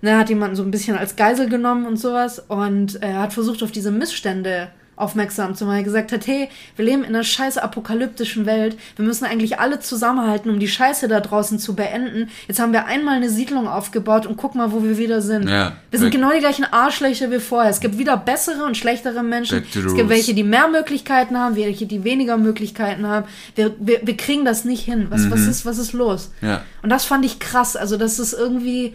[0.00, 3.62] ne, hat jemanden so ein bisschen als Geisel genommen und sowas und äh, hat versucht,
[3.62, 4.68] auf diese Missstände
[5.02, 5.78] aufmerksam zu machen.
[5.78, 8.78] Er gesagt hat, hey, wir leben in einer scheiß apokalyptischen Welt.
[8.96, 12.30] Wir müssen eigentlich alle zusammenhalten, um die Scheiße da draußen zu beenden.
[12.46, 15.48] Jetzt haben wir einmal eine Siedlung aufgebaut und guck mal, wo wir wieder sind.
[15.48, 17.70] Ja, wir sind genau die gleichen Arschlöcher wie vorher.
[17.70, 19.64] Es gibt wieder bessere und schlechtere Menschen.
[19.74, 23.26] Es gibt welche, die mehr Möglichkeiten haben, welche, die weniger Möglichkeiten haben.
[23.56, 25.08] Wir, wir, wir kriegen das nicht hin.
[25.10, 26.30] Was, was, ist, was ist los?
[26.40, 26.62] Ja.
[26.82, 27.76] Und das fand ich krass.
[27.76, 28.94] Also, das ist irgendwie.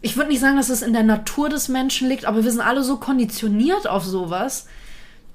[0.00, 2.60] Ich würde nicht sagen, dass es in der Natur des Menschen liegt, aber wir sind
[2.60, 4.66] alle so konditioniert auf sowas,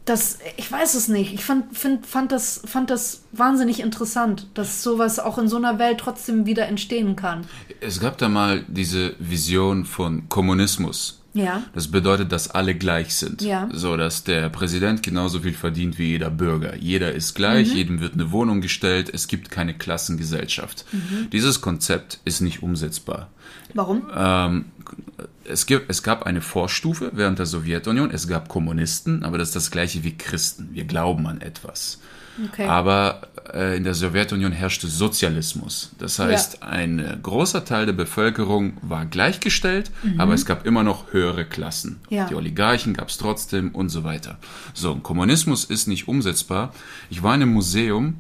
[0.06, 1.34] dass ich weiß es nicht.
[1.34, 5.80] Ich fand, find, fand, das, fand das wahnsinnig interessant, dass sowas auch in so einer
[5.80, 7.46] Welt trotzdem wieder entstehen kann.
[7.80, 11.20] Es gab da mal diese Vision von Kommunismus.
[11.36, 11.64] Ja.
[11.74, 13.42] Das bedeutet, dass alle gleich sind.
[13.42, 13.68] Ja.
[13.74, 16.76] So, dass der Präsident genauso viel verdient wie jeder Bürger.
[16.76, 17.76] Jeder ist gleich, Mhm.
[17.76, 20.86] jedem wird eine Wohnung gestellt, es gibt keine Klassengesellschaft.
[20.92, 21.30] Mhm.
[21.32, 23.30] Dieses Konzept ist nicht umsetzbar.
[23.74, 24.04] Warum?
[24.16, 24.66] Ähm,
[25.46, 29.56] es, gibt, es gab eine Vorstufe während der Sowjetunion, es gab Kommunisten, aber das ist
[29.56, 30.70] das gleiche wie Christen.
[30.72, 32.00] Wir glauben an etwas.
[32.52, 32.66] Okay.
[32.66, 35.92] Aber äh, in der Sowjetunion herrschte Sozialismus.
[36.00, 41.14] Das heißt, ein äh, großer Teil der Bevölkerung war gleichgestellt, aber es gab immer noch
[41.14, 42.00] höhere Klassen.
[42.10, 42.16] Mhm.
[42.16, 42.26] Ja.
[42.28, 44.40] Die Oligarchen gab es trotzdem und so weiter.
[44.74, 46.74] So, Kommunismus ist nicht umsetzbar.
[47.10, 48.16] Ich war in einem Museum,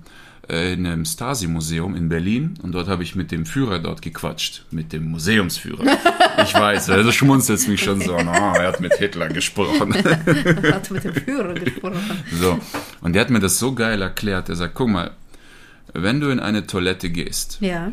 [0.49, 4.65] äh, in einem Stasi-Museum in Berlin und dort habe ich mit dem Führer dort gequatscht,
[4.71, 5.83] mit dem Museumsführer.
[6.45, 9.93] Ich weiß, also schmunzelt mich schon so, na, er hat mit Hitler gesprochen.
[10.73, 11.99] hat mit dem Führer gesprochen.
[12.31, 12.59] So.
[13.01, 14.49] Und der hat mir das so geil erklärt.
[14.49, 15.11] Er sagt, guck mal,
[15.93, 17.91] wenn du in eine Toilette gehst, Ja.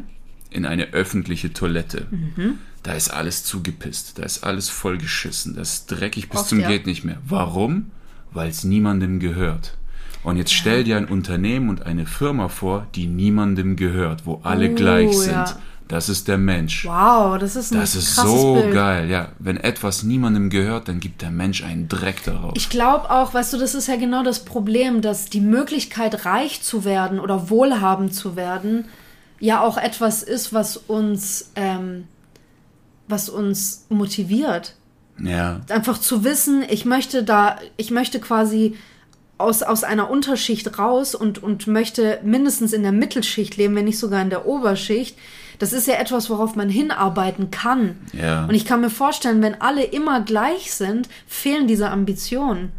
[0.49, 2.55] in eine öffentliche Toilette, Mhm.
[2.83, 6.69] da ist alles zugepisst, da ist alles vollgeschissen, das ist dreckig bis Oft, zum ja.
[6.69, 7.19] geht nicht mehr.
[7.29, 7.91] Warum?
[8.33, 9.77] Weil es niemandem gehört.
[10.23, 14.71] Und jetzt stell dir ein Unternehmen und eine Firma vor, die niemandem gehört, wo alle
[14.71, 15.33] Oh, gleich sind.
[15.33, 15.57] ja.
[15.89, 16.85] Das ist der Mensch.
[16.87, 18.73] Wow, das ist ein Das ist so Bild.
[18.75, 19.31] geil, ja.
[19.41, 22.53] Wenn etwas niemandem gehört, dann gibt der Mensch einen Dreck darauf.
[22.55, 26.63] Ich glaube auch, weißt du, das ist ja genau das Problem, dass die Möglichkeit, reich
[26.63, 28.85] zu werden oder wohlhabend zu werden,
[29.41, 32.05] ja auch etwas ist, was uns, ähm,
[33.09, 34.77] was uns motiviert.
[35.19, 35.61] ja.
[35.71, 38.77] Einfach zu wissen, ich möchte da, ich möchte quasi
[39.41, 43.99] aus, aus einer Unterschicht raus und, und möchte mindestens in der Mittelschicht leben, wenn nicht
[43.99, 45.17] sogar in der Oberschicht.
[45.59, 47.97] Das ist ja etwas, worauf man hinarbeiten kann.
[48.13, 48.45] Ja.
[48.47, 52.73] Und ich kann mir vorstellen, wenn alle immer gleich sind, fehlen diese Ambitionen.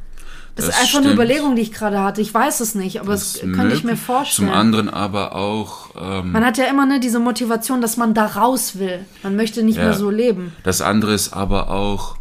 [0.55, 1.13] Das, Das ist einfach eine stimmt.
[1.13, 2.19] Überlegung, die ich gerade hatte.
[2.21, 4.49] Ich weiß es nicht, aber Das das könnte ich mir vorstellen.
[4.49, 8.25] Zum anderen aber auch, ähm, man hat ja immer ne, diese Motivation, dass man da
[8.25, 9.05] raus will.
[9.23, 9.85] Man möchte nicht Ja.
[9.85, 10.51] mehr so leben.
[10.63, 12.17] das andere ist aber auch,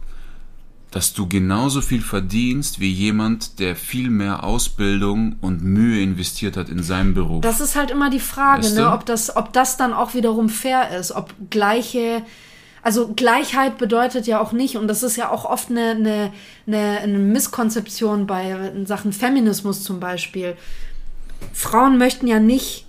[0.91, 6.68] dass du genauso viel verdienst wie jemand, der viel mehr Ausbildung und Mühe investiert hat
[6.68, 7.43] in seinem Beruf.
[7.43, 8.93] Das ist halt immer die Frage, Weißt ne, du?
[8.93, 12.22] ob das, ob das dann auch wiederum fair ist, ob gleiche,
[12.82, 16.32] also Gleichheit bedeutet ja auch nicht, und das ist ja auch oft eine, eine,
[16.66, 20.57] eine, eine Misskonzeption bei Sachen Feminismus zum Beispiel.
[21.53, 22.84] Frauen möchten ja nicht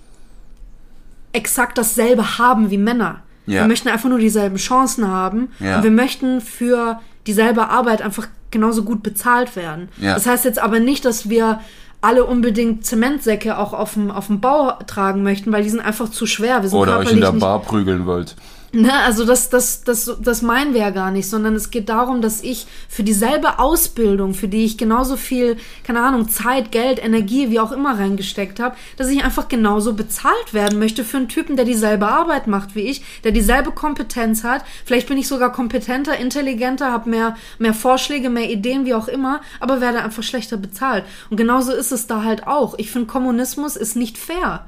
[1.32, 3.22] exakt dasselbe haben wie Männer.
[3.46, 3.62] Ja.
[3.62, 5.76] Wir möchten einfach nur dieselben Chancen haben Ja.
[5.76, 9.88] und wir möchten für dieselbe Arbeit einfach genauso gut bezahlt werden.
[10.00, 10.14] Ja.
[10.14, 11.60] Das heißt jetzt aber nicht, dass wir
[12.00, 16.10] alle unbedingt Zementsäcke auch auf dem, auf dem Bau tragen möchten, weil die sind einfach
[16.10, 16.62] zu schwer.
[16.62, 18.36] Wir sind Oder euch in der Bar prügeln wollt.
[18.74, 22.22] Ne, also das, das, das, das meinen wir ja gar nicht, sondern es geht darum,
[22.22, 27.50] dass ich für dieselbe Ausbildung, für die ich genauso viel, keine Ahnung, Zeit, Geld, Energie,
[27.50, 31.56] wie auch immer reingesteckt habe, dass ich einfach genauso bezahlt werden möchte für einen Typen,
[31.56, 34.64] der dieselbe Arbeit macht wie ich, der dieselbe Kompetenz hat.
[34.86, 39.42] Vielleicht bin ich sogar kompetenter, intelligenter, habe mehr, mehr Vorschläge, mehr Ideen, wie auch immer,
[39.60, 41.04] aber werde einfach schlechter bezahlt.
[41.28, 42.78] Und genauso ist es da halt auch.
[42.78, 44.64] Ich finde, Kommunismus ist nicht fair.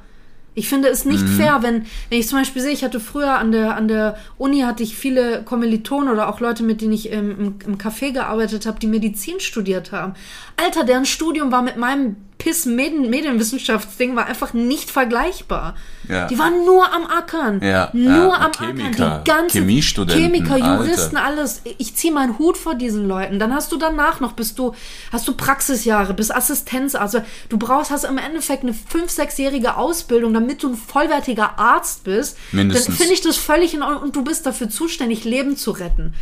[0.55, 1.27] Ich finde es nicht Mhm.
[1.27, 4.61] fair, wenn, wenn ich zum Beispiel sehe, ich hatte früher an der, an der Uni
[4.61, 8.65] hatte ich viele Kommilitonen oder auch Leute, mit denen ich im, im, im Café gearbeitet
[8.65, 10.13] habe, die Medizin studiert haben.
[10.57, 15.75] Alter, deren Studium war mit meinem Piss Medien, Medienwissenschaftsding war einfach nicht vergleichbar.
[16.07, 16.27] Ja.
[16.27, 17.61] Die waren nur am Ackern.
[17.61, 19.23] Ja, nur ja, am Chemiker, Ackern.
[19.23, 20.75] Die ganze Chemiestudenten, Chemiker, Alter.
[20.75, 21.61] Juristen, alles.
[21.77, 23.39] Ich ziehe meinen Hut vor diesen Leuten.
[23.39, 24.73] Dann hast du danach noch, bist du,
[25.11, 27.21] hast du Praxisjahre, bist Assistenzarzt.
[27.49, 32.37] Du brauchst, hast im Endeffekt eine fünf, sechsjährige Ausbildung, damit du ein vollwertiger Arzt bist.
[32.51, 32.85] Mindestens.
[32.87, 36.13] Dann finde ich das völlig in Ordnung und du bist dafür zuständig, Leben zu retten.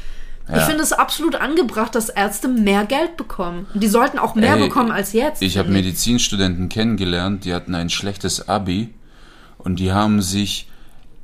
[0.50, 0.62] Ich Ja.
[0.62, 3.66] finde es absolut angebracht, dass Ärzte mehr Geld bekommen.
[3.74, 5.41] Und die sollten auch mehr Ey, bekommen als jetzt.
[5.41, 8.94] Ich habe Medizinstudenten kennengelernt, die hatten ein schlechtes Abi
[9.58, 10.70] und die haben sich,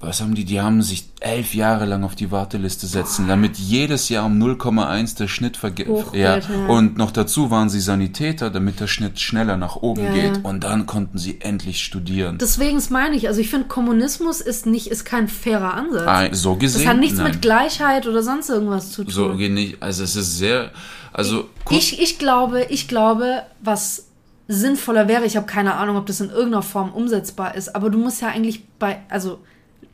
[0.01, 4.07] was haben die, die haben sich elf Jahre lang auf die Warteliste setzen, damit jedes
[4.07, 5.89] Jahr um 0,1 der Schnitt vergeht.
[6.13, 6.37] Ja.
[6.37, 6.41] ja.
[6.67, 10.45] Und noch dazu waren sie Sanitäter, damit der Schnitt schneller nach oben Ja, geht.
[10.45, 12.37] Und dann konnten sie endlich studieren.
[12.37, 16.07] Deswegen meine ich, also ich finde, Kommunismus ist nicht, ist kein fairer Ansatz.
[16.07, 16.83] Ah, so gesehen.
[16.83, 17.31] Das hat nichts nein.
[17.31, 19.11] mit Gleichheit oder sonst irgendwas zu tun.
[19.11, 19.83] So geht nicht.
[19.83, 20.71] Also es ist sehr,
[21.11, 24.05] also Ich, ich glaube, ich glaube, was
[24.47, 27.97] sinnvoller wäre, ich habe keine Ahnung, ob das in irgendeiner Form umsetzbar ist, aber du
[27.97, 29.39] musst ja eigentlich bei, also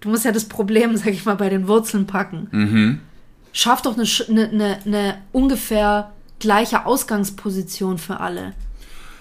[0.06, 2.48] du musst ja das Problem, sag ich mal, bei den Wurzeln packen.
[2.52, 3.00] Mhm.
[3.52, 8.54] Schaff doch eine, eine, eine, eine ungefähr gleiche Ausgangsposition für alle.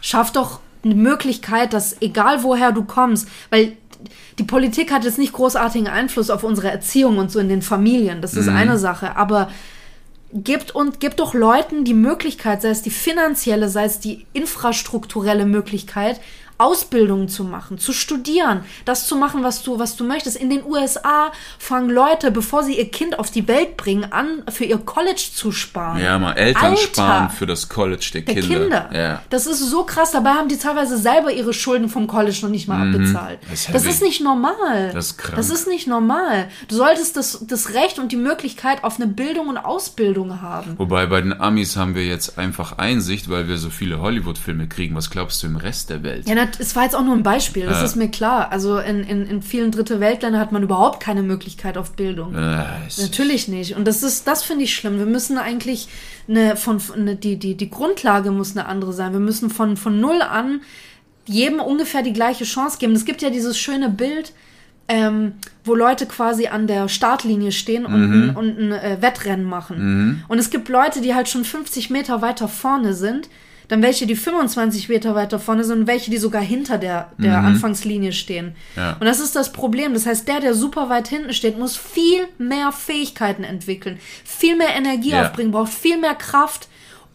[0.01, 3.77] Schaff doch eine Möglichkeit, dass egal woher du kommst, weil
[4.39, 8.21] die Politik hat jetzt nicht großartigen Einfluss auf unsere Erziehung und so in den Familien,
[8.21, 9.51] das ist eine Sache, aber
[10.35, 15.47] gibt und gibt doch Leuten die Möglichkeit, sei es die finanzielle, sei es die infrastrukturelle
[15.47, 16.21] Möglichkeit,
[16.59, 20.37] Ausbildungen zu machen, zu studieren, das zu machen, was du, was du möchtest.
[20.37, 24.65] In den USA fangen Leute, bevor sie ihr Kind auf die Welt bringen, an, für
[24.65, 26.01] ihr College zu sparen.
[26.01, 28.59] ja mal Eltern Alter, sparen für das College der, der Kinder.
[28.59, 28.91] Kinder.
[28.93, 29.23] Ja.
[29.31, 30.13] Das ist so krass.
[30.13, 33.41] Dabei haben die teilweise selber ihre Schulden vom College noch nicht mal abbezahlt.
[33.43, 33.47] Mhm.
[33.51, 33.91] Das ist Das heavy.
[33.95, 34.91] ist nicht normal.
[34.93, 35.37] Das ist krank.
[35.37, 36.49] Das ist nicht normal.
[36.69, 40.75] Du solltest das, das Recht und die Möglichkeit auf eine Bildung und Ausbildung haben.
[40.79, 44.95] Wobei bei den Amis haben wir jetzt einfach Einsicht, weil wir so viele Hollywood-Filme kriegen.
[44.95, 46.29] Was glaubst du im Rest der Welt?
[46.29, 47.85] Ja, es war jetzt auch nur ein Beispiel, das Ja.
[47.85, 48.51] ist mir klar.
[48.53, 52.35] Also in, in, in vielen Dritte Weltländern hat man überhaupt keine Möglichkeit auf Bildung.
[52.87, 53.77] Es- Natürlich nicht.
[53.77, 54.99] Und das ist, das finde ich schlimm.
[54.99, 55.89] Wir müssen eigentlich
[56.29, 59.13] eine, von, eine, die, die, die Grundlage muss eine andere sein.
[59.13, 60.61] Wir müssen von, von null an
[61.27, 62.93] jedem ungefähr die gleiche Chance geben.
[62.95, 64.33] Es gibt ja dieses schöne Bild,
[64.89, 65.33] ähm,
[65.65, 70.23] wo Leute quasi an der Startlinie stehen und, ein, und ein äh, Wettrennen machen.
[70.29, 73.31] Und es gibt Leute, die halt schon 50 Meter weiter vorne sind,
[73.69, 77.39] dann welche, die 25 Meter weiter vorne sind und welche, die sogar hinter der, der
[77.39, 78.55] Anfangslinie stehen.
[78.77, 78.93] Ja.
[79.01, 79.95] Und das ist das Problem.
[79.95, 84.75] Das heißt, der, der super weit hinten steht, muss viel mehr Fähigkeiten entwickeln, viel mehr
[84.77, 85.23] Energie Ja.
[85.27, 86.69] aufbringen, braucht viel mehr Kraft,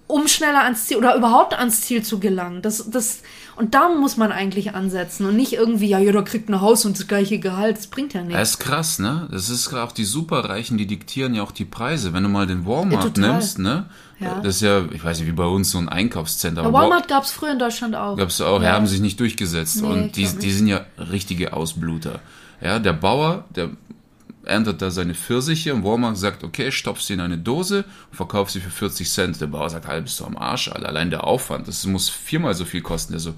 [0.10, 2.64] um schneller ans Ziel oder überhaupt ans Ziel zu gelangen.
[2.64, 3.22] Das, das,
[3.56, 6.98] und da muss man eigentlich ansetzen und nicht irgendwie, ja, jeder kriegt ein Haus und
[7.00, 7.78] das gleiche Gehalt.
[7.78, 8.50] Das bringt ja Das nichts.
[8.50, 9.28] ist krass, ne?
[9.32, 12.12] Das ist auch die Superreichen, die diktieren ja auch die Preise.
[12.12, 13.86] Wenn du mal den Walmart Ja, nimmst, ne?
[14.20, 14.40] Ja.
[14.42, 16.64] Das ist ja, ich weiß nicht, wie bei uns so ein Einkaufscenter.
[16.64, 18.18] Ja, Walmart gab es früher in Deutschland auch.
[18.18, 18.72] gab es auch, Ja.
[18.74, 19.82] haben sich nicht durchgesetzt.
[19.84, 22.20] Nee, und die, die sind ja richtige Ausbluter.
[22.62, 23.70] Ja, der Bauer, der
[24.44, 28.50] erntet da seine Pfirsiche und Walmart sagt, okay, stopf sie in eine Dose und verkauf
[28.50, 29.42] sie für 40 Cent.
[29.42, 30.88] Der Bauer sagt, halt, bist du am Arsch, Alter.
[30.88, 33.14] Allein der Aufwand, das muss viermal so viel kosten.
[33.14, 33.34] Der so,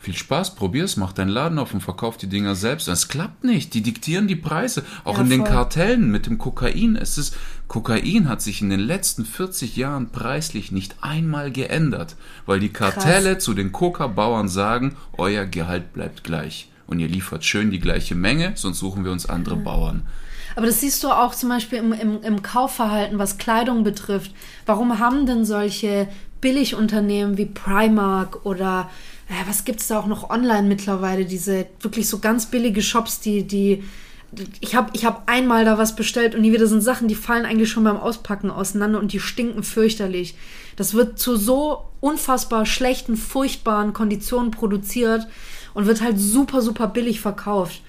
[0.00, 2.88] viel Spaß, probier's, mach deinen Laden auf und verkauf die Dinger selbst.
[2.88, 3.74] Und es klappt nicht.
[3.74, 4.84] Die diktieren die Preise.
[5.04, 5.50] Auch Ja, in den voll.
[5.50, 6.96] Kartellen mit dem Kokain.
[6.96, 7.36] Es ist,
[7.66, 12.14] Kokain hat sich in den letzten 40 Jahren preislich nicht einmal geändert,
[12.46, 16.70] weil die Kartelle zu den Coca-Bauern sagen, euer Gehalt bleibt gleich.
[16.86, 20.06] Und ihr liefert schön die gleiche Menge, sonst suchen wir uns andere Bauern.
[20.58, 24.32] Aber das siehst du auch zum Beispiel im, im, im Kaufverhalten, was Kleidung betrifft.
[24.66, 26.08] Warum haben denn solche
[26.40, 28.90] Billigunternehmen wie Primark oder
[29.28, 33.44] äh, was gibt's da auch noch online mittlerweile, diese wirklich so ganz billige Shops, die,
[33.44, 33.84] die
[34.58, 37.46] ich habe ich hab einmal da was bestellt und die wieder sind Sachen, die fallen
[37.46, 40.34] eigentlich schon beim Auspacken auseinander und die stinken fürchterlich.
[40.74, 45.24] Das wird zu so unfassbar schlechten, furchtbaren Konditionen produziert
[45.72, 47.80] und wird halt super, super billig verkauft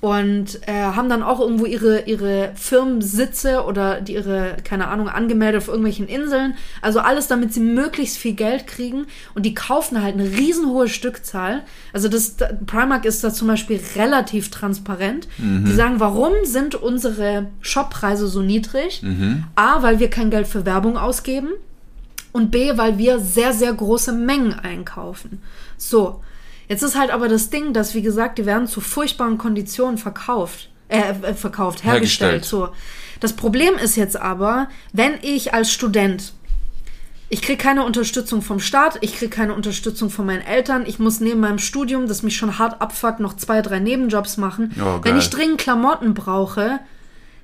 [0.00, 5.62] und äh, haben dann auch irgendwo ihre, ihre Firmensitze oder die ihre, keine Ahnung, angemeldet
[5.62, 6.54] auf irgendwelchen Inseln.
[6.82, 11.62] Also alles, damit sie möglichst viel Geld kriegen und die kaufen halt eine riesenhohe Stückzahl.
[11.92, 15.26] Also das da- Primark ist da zum Beispiel relativ transparent.
[15.38, 19.02] Die sagen, warum sind unsere Shoppreise so niedrig?
[19.56, 21.48] A, weil wir kein Geld für Werbung ausgeben
[22.32, 25.42] und B, weil wir sehr, sehr große Mengen einkaufen.
[25.76, 26.22] So,
[26.68, 30.70] jetzt ist halt aber das Ding, dass, wie gesagt, die werden zu furchtbaren Konditionen verkauft.
[30.88, 32.32] Äh, äh, verkauft, hergestellt.
[32.32, 32.44] Hergestellt.
[32.44, 32.68] So.
[33.20, 36.32] Das Problem ist jetzt aber, wenn ich als Student
[37.30, 40.84] Ich kriege keine Unterstützung vom Staat, ich kriege keine Unterstützung von meinen Eltern.
[40.86, 44.74] Ich muss neben meinem Studium, das mich schon hart abfuckt, noch zwei, drei Nebenjobs machen.
[44.80, 46.80] Oh, Wenn ich dringend Klamotten brauche,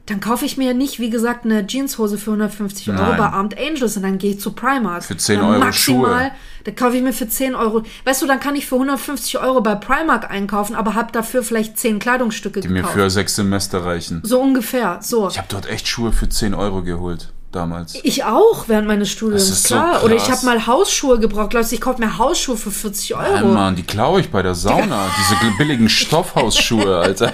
[0.07, 3.97] dann kaufe ich mir nicht, wie gesagt, eine Jeanshose für 150 Euro bei Armed Angels
[3.97, 5.03] und dann gehe ich zu Primark.
[5.05, 6.31] Für 10 Dann Euro maximal, Schuhe.
[6.65, 7.83] Da kaufe ich mir für 10 Euro.
[8.05, 11.79] Weißt du, dann kann ich für 150 Euro bei Primark einkaufen, aber habe dafür vielleicht
[11.79, 12.95] 10 Kleidungsstücke Die mir gekauft.
[12.95, 14.21] für sechs Semester reichen.
[14.25, 14.99] so ungefähr.
[15.01, 15.29] So.
[15.29, 17.33] Ich habe dort echt Schuhe für 10 Euro geholt.
[17.55, 17.95] Damals.
[18.03, 20.03] Ich auch während meines Studiums, Das ist so klar.
[20.03, 21.55] Oder ich habe mal Hausschuhe gebraucht.
[21.55, 24.57] Du, ich kaufe mir Hausschuhe für 40 Ja, Euro Mann, die klaue ich bei der
[24.57, 25.07] Sauna.
[25.17, 27.33] Diese billigen Stoffhausschuhe, Alter.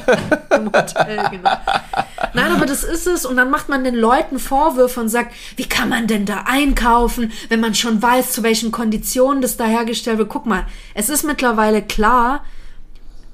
[0.55, 1.51] im Hotel, genau.
[2.35, 3.25] Nein, aber das ist es.
[3.25, 7.33] Und dann macht man den Leuten Vorwürfe und sagt, wie kann man denn da einkaufen,
[7.49, 10.29] wenn man schon weiß, zu welchen Konditionen das da hergestellt wird.
[10.29, 12.45] Guck mal, es ist mittlerweile klar,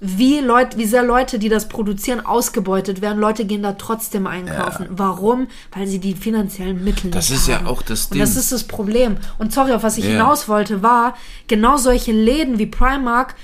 [0.01, 3.19] wie, Leut, wie sehr Leute, die das produzieren, ausgebeutet werden.
[3.19, 4.87] Leute gehen da trotzdem einkaufen.
[4.91, 5.47] Warum?
[5.73, 7.67] Weil sie die finanziellen Mittel Das nicht ist ja haben.
[7.67, 8.21] auch das Und Ding.
[8.21, 9.17] das ist das Problem.
[9.39, 10.11] Und sorry, auf was ich Ja.
[10.13, 11.15] hinaus wollte, war,
[11.49, 13.35] genau solche Läden wie Primark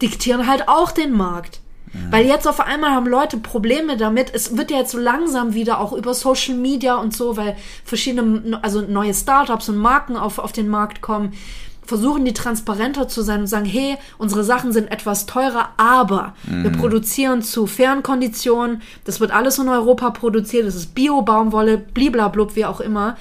[0.00, 1.60] diktieren halt auch den Markt.
[2.10, 4.30] Weil jetzt auf einmal haben Leute Probleme damit.
[4.34, 8.58] Es wird ja jetzt so langsam wieder auch über Social Media und so, weil verschiedene,
[8.62, 11.32] also neue Startups und Marken auf, auf den Markt kommen,
[11.88, 16.70] versuchen die transparenter zu sein und sagen, hey, unsere Sachen sind etwas teurer, aber wir
[16.70, 18.82] produzieren zu fairen Konditionen.
[19.04, 20.66] Das wird alles in Europa produziert.
[20.66, 23.16] Das ist Bio-Baumwolle, bliblablub, wie auch immer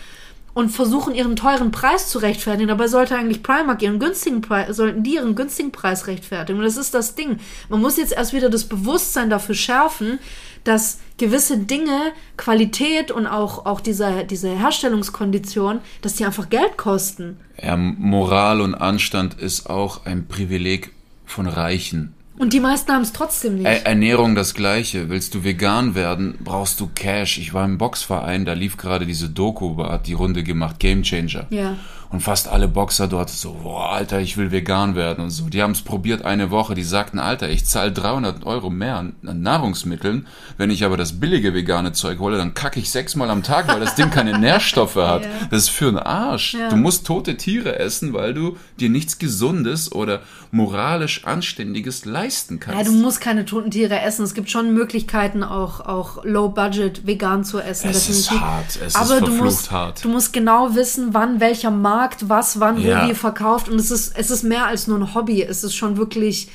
[0.57, 2.69] und versuchen ihren teuren Preis zu rechtfertigen.
[2.69, 6.57] Dabei sollte eigentlich Primark ihren günstigen Preis, sollten die ihren günstigen Preis rechtfertigen.
[6.57, 7.37] Und das ist das Ding.
[7.69, 10.17] Man muss jetzt erst wieder das Bewusstsein dafür schärfen,
[10.63, 17.37] dass gewisse Dinge, Qualität und auch, auch diese, diese Herstellungskondition, dass die einfach Geld kosten.
[17.61, 20.91] Ja, Moral und Anstand ist auch ein Privileg
[21.27, 22.15] von Reichen.
[22.37, 23.65] Und die meisten haben es trotzdem nicht.
[23.65, 25.09] Er Ernährung das gleiche.
[25.09, 27.39] Willst du vegan werden, brauchst du Cash.
[27.39, 31.47] Ich war im Boxverein, da lief gerade diese Doku, hat die Runde gemacht, Game Changer.
[31.49, 31.77] Ja.
[32.09, 35.49] Und fast alle Boxer dort so, boah, Alter, ich will vegan werden und so.
[35.49, 39.15] Die haben es probiert eine Woche, die sagten, Alter, ich zahle 300 Euro mehr an,
[39.25, 40.25] an Nahrungsmitteln.
[40.57, 43.81] Wenn ich aber das billige vegane Zeug hole, dann kacke ich sechsmal am Tag, weil
[43.81, 45.23] das Ding keine Nährstoffe hat.
[45.25, 45.29] Ja.
[45.51, 46.53] Das ist für einen Arsch.
[46.53, 46.69] Ja.
[46.69, 52.79] Du musst tote Tiere essen, weil du dir nichts Gesundes oder moralisch Anständiges leisten kannst.
[52.79, 54.23] Ja, du musst keine toten Tiere essen.
[54.23, 57.89] Es gibt schon Möglichkeiten, auch, auch low-budget vegan zu essen.
[57.89, 58.47] Es ist definitiv.
[58.47, 60.03] hart, es ist Aber du verflucht musst, hart.
[60.05, 61.96] du musst genau wissen, wann welcher Markt
[62.29, 63.05] was, wann, Ja.
[63.05, 63.69] wo, wie verkauft.
[63.69, 65.41] Und es ist, es ist mehr als nur ein Hobby.
[65.43, 66.49] Es ist schon wirklich,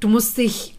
[0.00, 0.76] du musst dich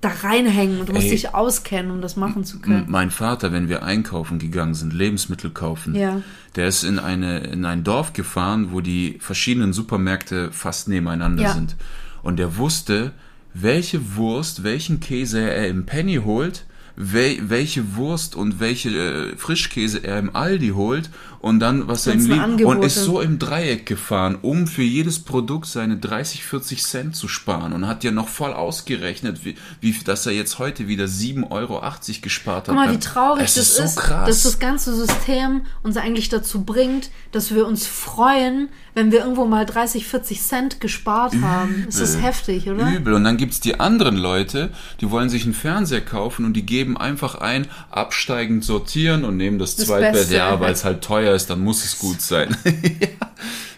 [0.00, 1.12] da reinhängen und du musst Ey.
[1.12, 2.84] dich auskennen, um das machen zu können.
[2.88, 6.20] Mein Vater, wenn wir einkaufen gegangen sind, Lebensmittel kaufen, Ja.
[6.56, 11.52] der ist in, eine, in ein Dorf gefahren, wo die verschiedenen Supermärkte fast nebeneinander Ja.
[11.54, 11.76] sind.
[12.22, 13.12] Und der wusste,
[13.54, 16.64] welche Wurst, welchen Käse er im Penny holt,
[16.96, 21.10] wel, welche Wurst und welche äh, Frischkäse er im Aldi holt
[21.44, 22.68] und dann, was er ihm Ganzen liebt.
[22.68, 27.28] Und ist so im Dreieck gefahren, um für jedes Produkt seine 30, 40 Cent zu
[27.28, 31.50] sparen und hat ja noch voll ausgerechnet, wie, wie dass er jetzt heute wieder 7,80
[31.50, 31.82] Euro
[32.22, 32.74] gespart hat.
[32.74, 33.94] Guck mal, wie traurig es das ist.
[33.96, 39.12] So ist, dass das ganze System uns eigentlich dazu bringt, dass wir uns freuen, wenn
[39.12, 41.86] wir irgendwo mal 30, 40 Cent gespart haben.
[41.88, 42.24] Es ist Übel.
[42.24, 42.90] heftig, oder?
[42.90, 43.12] Übel.
[43.12, 44.70] Und dann gibt's die anderen Leute,
[45.00, 49.58] die wollen sich einen Fernseher kaufen und die geben einfach ein, absteigend sortieren und nehmen
[49.58, 50.12] das, Das Zweitbett.
[50.12, 50.36] Beste.
[50.36, 52.56] Ja, weil es halt teuer ist, dann muss es gut sein.
[52.64, 53.08] ja,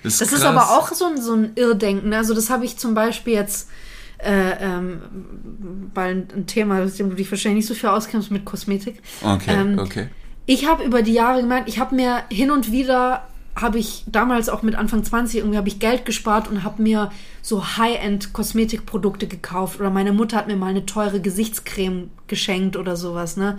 [0.02, 0.38] das Das krass.
[0.38, 2.12] ist aber auch so ein, so ein Irrdenken.
[2.12, 3.68] Also das habe ich zum Beispiel jetzt
[4.18, 8.44] äh, ähm, bei ein, Thema, mit dem du dich wahrscheinlich nicht so viel auskennst mit
[8.44, 9.02] Kosmetik.
[9.22, 10.09] Okay, ähm, okay.
[10.46, 13.26] Ich habe über die Jahre gemerkt, ich habe mir hin und wieder
[13.57, 17.11] habe ich damals auch mit Anfang 20 irgendwie habe ich Geld gespart und habe mir
[17.40, 22.96] so High-End Kosmetikprodukte gekauft oder meine Mutter hat mir mal eine teure Gesichtscreme geschenkt oder
[22.96, 23.59] sowas, ne?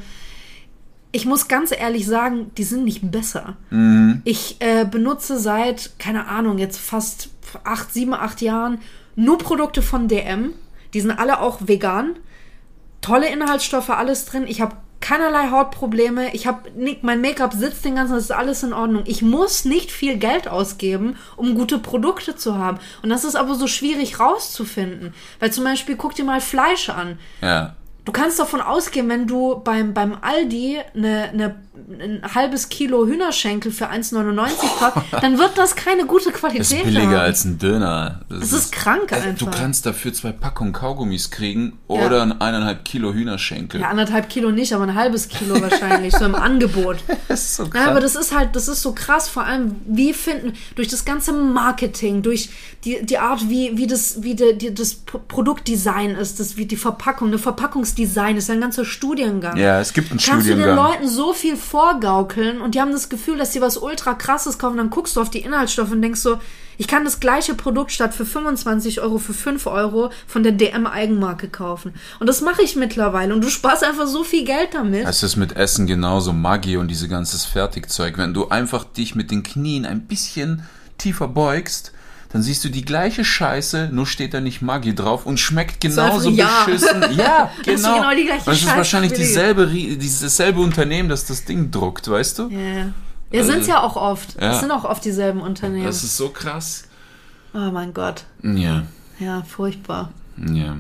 [1.14, 3.56] Ich muss ganz ehrlich sagen, die sind nicht besser.
[4.24, 7.30] Ich äh, benutze seit, keine Ahnung, jetzt fast
[7.64, 8.80] acht, sieben, acht Jahren
[9.16, 10.54] nur Produkte von DM.
[10.94, 12.18] Die sind alle auch vegan.
[13.02, 14.46] Tolle Inhaltsstoffe, alles drin.
[14.48, 16.34] Ich habe keinerlei Hautprobleme.
[16.34, 16.70] Ich habe
[17.02, 19.04] mein Make-up sitzt den ganzen, das ist alles in Ordnung.
[19.06, 22.80] Ich muss nicht viel Geld ausgeben, um gute Produkte zu haben.
[23.04, 25.14] Und das ist aber so schwierig rauszufinden.
[25.40, 27.20] Weil zum Beispiel, guck dir mal Fleisch an.
[27.42, 27.76] Ja.
[28.08, 31.56] Du kannst davon ausgehen, wenn du beim, beim Aldi eine, eine,
[32.00, 37.08] ein halbes Kilo Hühnerschenkel für 1,99 kaufst, dann wird das keine gute Qualität Ist billiger
[37.08, 37.14] haben.
[37.16, 38.22] als ein Döner.
[38.30, 39.60] Das ist krank Äh, Du einfach.
[39.60, 43.82] kannst dafür zwei Packungen Kaugummis kriegen oder ein eineinhalb Kilo Hühnerschenkel.
[43.82, 46.98] Ja, anderthalb Kilo nicht, aber ein halbes Kilo wahrscheinlich, so im Angebot.
[47.28, 47.82] Das ist so krass.
[47.86, 51.06] Ja, aber das ist halt, das ist so krass, vor allem, wie finden, durch das
[51.06, 52.50] ganze Marketing, durch
[52.86, 56.76] die, die Art, wie, wie das, wie de, die, das Produktdesign ist, das, wie die
[56.76, 59.58] Verpackung, eine Verpackungsdesign ist ja ein ganzer Studiengang.
[59.58, 60.76] Ja, es gibt einen Kannst du den Studiengang.
[60.76, 64.78] Leuten so viel vorgaukeln und die haben das Gefühl, dass sie was ultra krasses kaufen.
[64.78, 66.40] Dann guckst du auf die Inhaltsstoffe und denkst so,
[66.78, 70.86] ich kann das gleiche Produkt statt für 25 Euro für 5 Euro von der DM
[70.86, 71.94] Eigenmarke kaufen.
[72.20, 75.06] Und das mache ich mittlerweile und du sparst einfach so viel Geld damit.
[75.08, 78.18] Es ist mit Essen genauso, Maggi und diese ganzes Fertigzeug.
[78.18, 80.64] Wenn du einfach dich mit den Knien ein bisschen
[80.98, 81.92] tiefer beugst,
[82.38, 86.30] dann siehst du die gleiche Scheiße, nur steht da nicht Maggi drauf und schmeckt genauso
[86.30, 86.66] ja.
[86.66, 87.02] beschissen.
[87.18, 87.96] Ja, Das genau.
[87.96, 92.38] genau die gleiche es ist Scheiße, wahrscheinlich dieselbe, dasselbe Unternehmen, das das Ding druckt, weißt
[92.38, 92.50] du?
[92.50, 92.90] Ja, ja.
[93.32, 94.40] Ja, sind's ja auch oft.
[94.40, 94.52] Ja.
[94.54, 95.86] Es sind auch oft dieselben Unternehmen.
[95.86, 96.84] Das ist so krass.
[97.56, 98.26] oh mein Gott.
[98.44, 98.84] Ja,
[99.20, 100.12] Ja, furchtbar.
[100.38, 100.78] ja.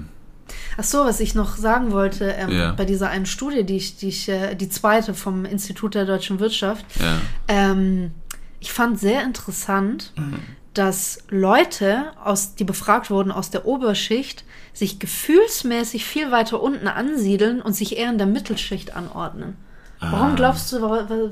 [0.77, 2.71] Ach so, was ich noch sagen wollte, ähm, Ja.
[2.73, 6.39] bei dieser einen Studie, die ich, die ich, äh, die zweite vom Institut der deutschen
[6.39, 7.17] Wirtschaft, Ja.
[7.47, 8.11] ähm,
[8.59, 10.37] ich fand sehr interessant, Mhm.
[10.77, 17.61] Dass Leute, aus, die befragt wurden aus der Oberschicht, sich gefühlsmäßig viel weiter unten ansiedeln
[17.61, 19.55] und sich eher in der Mittelschicht anordnen.
[19.99, 20.11] Ah.
[20.11, 20.77] Warum glaubst du,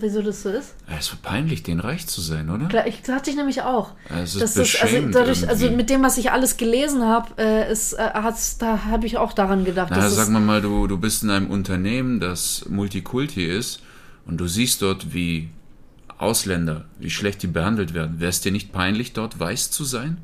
[0.02, 0.74] wieso das so ist?
[0.98, 2.88] Es wird peinlich, den reich zu sein, oder?
[2.88, 3.92] Ich hatte ich nämlich auch.
[4.10, 7.72] Es ist Das ist, also, dadurch, also mit dem, was ich alles gelesen habe, äh,
[7.72, 8.10] ist, äh,
[8.60, 9.92] da habe ich auch daran gedacht.
[9.92, 13.82] Na, sag mal mal, du, du bist in einem Unternehmen, das Multikulti ist
[14.26, 15.50] und du siehst dort, wie
[16.18, 18.20] Ausländer, wie schlecht die behandelt werden.
[18.20, 20.18] Wäre es dir nicht peinlich, dort weiß zu sein?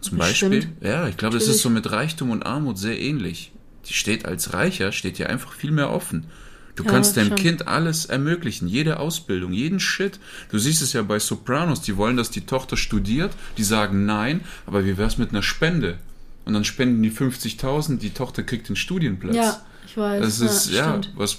[0.00, 0.52] Zum Bestimmt.
[0.52, 0.76] Beispiel?
[0.88, 1.56] Ja, ich glaube, das Natürlich.
[1.56, 3.52] ist so mit Reichtum und Armut sehr ähnlich.
[3.88, 6.26] Die steht als Reicher, steht dir einfach viel mehr offen.
[6.74, 7.36] Du Ja, kannst deinem schon.
[7.38, 10.20] Kind alles ermöglichen, jede Ausbildung, jeden Shit.
[10.50, 14.42] Du siehst es ja bei Sopranos, die wollen, dass die Tochter studiert, die sagen nein,
[14.66, 15.96] aber wie wär's mit einer Spende?
[16.44, 19.34] Und dann spenden die 50.000, die Tochter kriegt den Studienplatz.
[19.34, 20.22] ja, ich weiß.
[20.22, 21.12] Das ist, ja, stimmt.
[21.16, 21.38] was,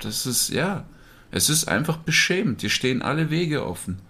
[0.00, 0.84] das ist, ja,
[1.30, 2.62] es ist einfach beschämend.
[2.62, 4.00] Dir stehen alle Wege offen.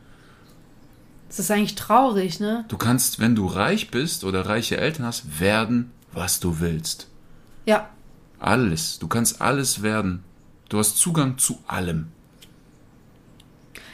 [1.29, 2.65] Das ist eigentlich traurig, ne?
[2.69, 7.09] Du kannst, wenn du reich bist oder reiche Eltern hast, werden, was du willst.
[7.67, 7.91] Ja,
[8.41, 8.99] Alles.
[9.01, 10.23] Du kannst alles werden.
[10.69, 12.09] Du hast Zugang zu allem.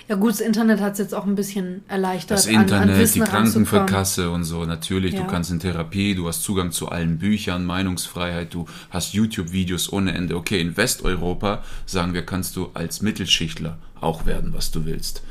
[0.09, 2.39] Ja gut, das Internet hat es jetzt auch ein bisschen erleichtert.
[2.39, 3.31] Das an- an Internet, Wissen die.
[3.31, 5.15] Krankenverkasse und so, natürlich.
[5.15, 5.23] Ja.
[5.23, 10.13] Du kannst in Therapie, du hast Zugang zu allen Büchern, Meinungsfreiheit, du hast YouTube-Videos ohne
[10.15, 10.37] Ende.
[10.37, 15.23] Okay, in Westeuropa, sagen wir, kannst du als Mittelschichtler auch werden, was du willst.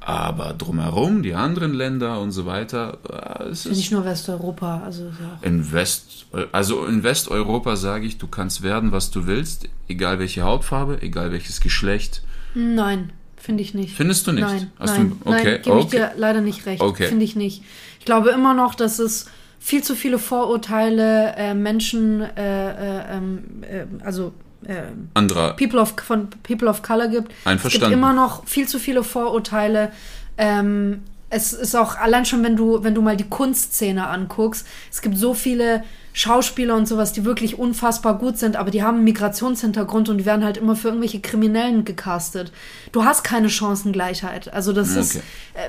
[0.00, 4.82] Aber drumherum, die anderen Länder und so weiter, äh, es Ja, Nicht ist nur Westeuropa,
[4.84, 5.38] also ja.
[5.42, 10.42] in West, also in Westeuropa sage ich, du kannst werden, was du willst, egal welche
[10.42, 12.22] Hautfarbe, egal welches Geschlecht.
[12.54, 13.10] Nein,
[13.46, 13.96] finde ich nicht.
[13.96, 14.42] Findest du nicht?
[14.42, 15.96] Nein, Hast nein, du, okay, nein, gebe ich okay.
[15.96, 16.82] dir leider nicht recht.
[16.82, 17.06] Okay.
[17.06, 17.62] Finde ich nicht.
[18.00, 19.26] Ich glaube immer noch, dass es
[19.60, 24.32] viel zu viele Vorurteile äh, Menschen, äh, äh, ähm, äh, also
[24.66, 24.82] äh,
[25.14, 27.28] Anderer, People of, von People of Color gibt.
[27.28, 27.92] Es gibt Einverstanden.
[27.92, 29.92] immer noch viel zu viele Vorurteile.
[30.36, 35.02] Ähm, es ist auch allein schon, wenn du, wenn du mal die Kunstszene anguckst, es
[35.02, 35.84] gibt so viele
[36.18, 40.24] Schauspieler und sowas, die wirklich unfassbar gut sind, aber die haben einen Migrationshintergrund und die
[40.24, 42.52] werden halt immer für irgendwelche Kriminellen gecastet.
[42.90, 44.50] Du hast keine Chancengleichheit.
[44.50, 45.24] Also das ist, Okay.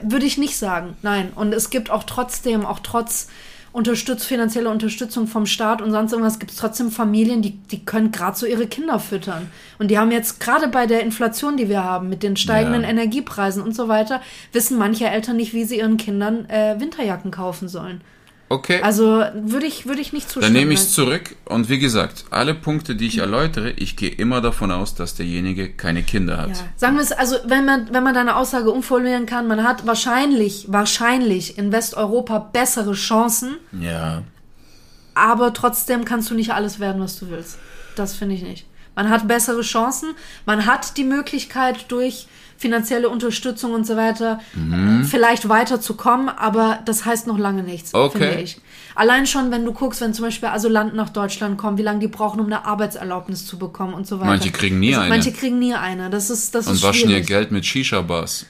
[0.06, 0.96] äh, würde ich nicht sagen.
[1.02, 1.34] Nein.
[1.36, 3.28] Und es gibt auch trotzdem, auch trotz
[3.74, 8.12] Unterstütz, finanzielle Unterstützung vom Staat und sonst irgendwas, gibt es trotzdem Familien, die, die können
[8.14, 9.52] gerade so ihre Kinder füttern.
[9.80, 12.88] Und die haben jetzt gerade bei der Inflation, die wir haben, mit den steigenden Ja.
[12.90, 14.22] Energiepreisen und so weiter,
[14.54, 18.00] wissen manche Eltern nicht, wie sie ihren Kindern äh, Winterjacken kaufen sollen.
[18.50, 18.82] Okay.
[18.82, 20.54] Also würde ich, würde ich nicht zustimmen.
[20.54, 24.10] Dann nehme ich es zurück und wie gesagt, alle Punkte, die ich erläutere, ich gehe
[24.10, 26.50] immer davon aus, dass derjenige keine Kinder hat.
[26.50, 26.56] Ja.
[26.76, 30.66] Sagen wir es, also wenn man, wenn man deine Aussage umformulieren kann, man hat wahrscheinlich,
[30.70, 34.24] wahrscheinlich in Westeuropa bessere Chancen, Ja.
[35.14, 37.58] aber trotzdem kannst du nicht alles werden, was du willst.
[37.96, 38.66] Das finde ich nicht.
[38.96, 42.28] Man hat bessere Chancen, man hat die Möglichkeit durch
[42.58, 48.18] finanzielle Unterstützung und so weiter äh, vielleicht weiterzukommen, aber das heißt noch lange nichts, Okay.
[48.20, 48.58] finde ich.
[48.96, 52.08] Allein schon, wenn du guckst, wenn zum Beispiel Asylanten nach Deutschland kommen, wie lange die
[52.08, 54.30] brauchen, um eine Arbeitserlaubnis zu bekommen und so weiter.
[54.32, 55.10] Manche kriegen nie eine.
[55.10, 56.10] Manche kriegen nie eine.
[56.10, 57.28] Das ist, das Und ist waschen ihr schwierig.
[57.28, 58.48] Geld mit Shisha-Bars.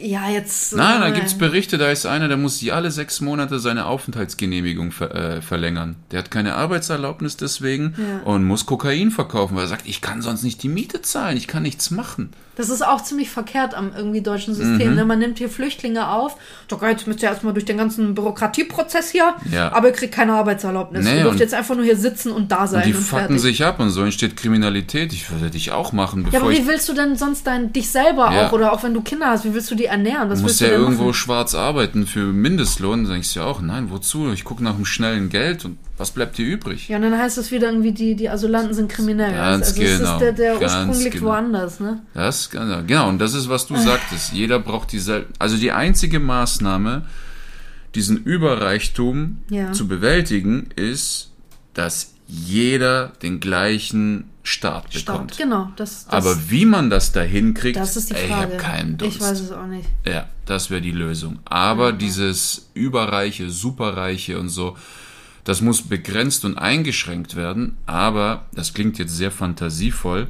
[0.00, 0.76] Ja, jetzt.
[0.76, 4.92] Nein, da äh, gibt's Berichte, da ist einer, der muss alle sechs Monate seine Aufenthaltsgenehmigung
[4.92, 5.96] ver äh, verlängern.
[6.12, 8.20] Der hat keine Arbeitserlaubnis deswegen Ja.
[8.24, 11.48] und muss Kokain verkaufen, weil er sagt, ich kann sonst nicht die Miete zahlen, ich
[11.48, 12.30] kann nichts machen.
[12.60, 14.58] Das ist auch ziemlich verkehrt am irgendwie deutschen Mhm.
[14.58, 14.94] System.
[14.94, 15.04] Ne?
[15.06, 16.36] Man nimmt hier Flüchtlinge auf.
[16.68, 19.34] Doch, jetzt müsst ihr erstmal durch den ganzen Bürokratieprozess hier.
[19.50, 19.72] Ja.
[19.72, 21.04] Aber ihr kriegt keine Arbeitserlaubnis.
[21.04, 22.82] Nee, ihr dürft jetzt einfach nur hier sitzen und da sein.
[22.82, 23.40] Und die und fucken fertig.
[23.40, 25.12] sich ab und so entsteht Kriminalität.
[25.12, 28.30] Ich würde dich auch machen, Ja, aber wie willst du denn sonst dein, dich selber
[28.32, 28.46] Ja.
[28.48, 30.28] auch oder auch wenn du Kinder hast, wie willst du die ernähren?
[30.30, 31.14] Was musst du ja irgendwo machen?
[31.14, 33.04] schwarz arbeiten für Mindestlohn.
[33.04, 34.32] Da denkst du ja auch, nein, wozu?
[34.32, 36.88] Ich gucke nach dem schnellen Geld und was bleibt dir übrig?
[36.88, 39.34] Ja, und dann heißt es wieder irgendwie, die, die Asylanten sind kriminell.
[39.34, 41.26] Ganz also es genau, ist der, der Ursprung liegt genau.
[41.26, 42.00] woanders, ne?
[42.14, 44.32] Das, genau, genau, und das ist, was du sagtest.
[44.32, 47.04] Jeder braucht dieselbe, also die einzige Maßnahme,
[47.94, 49.72] diesen Überreichtum Ja.
[49.72, 51.32] zu bewältigen, ist,
[51.74, 55.34] dass jeder den gleichen Start bekommt.
[55.34, 55.70] Start, genau.
[55.76, 58.54] Das, das, Aber wie man das da hinkriegt, das ist die ey, Frage.
[58.56, 59.16] ich habe keinen Dunst.
[59.16, 59.86] ich weiß es auch nicht.
[60.06, 61.40] Ja, das wäre die Lösung.
[61.44, 64.78] Aber dieses überreiche, superreiche und so,
[65.44, 67.76] das muss begrenzt und eingeschränkt werden.
[67.86, 70.28] Aber das klingt jetzt sehr fantasievoll.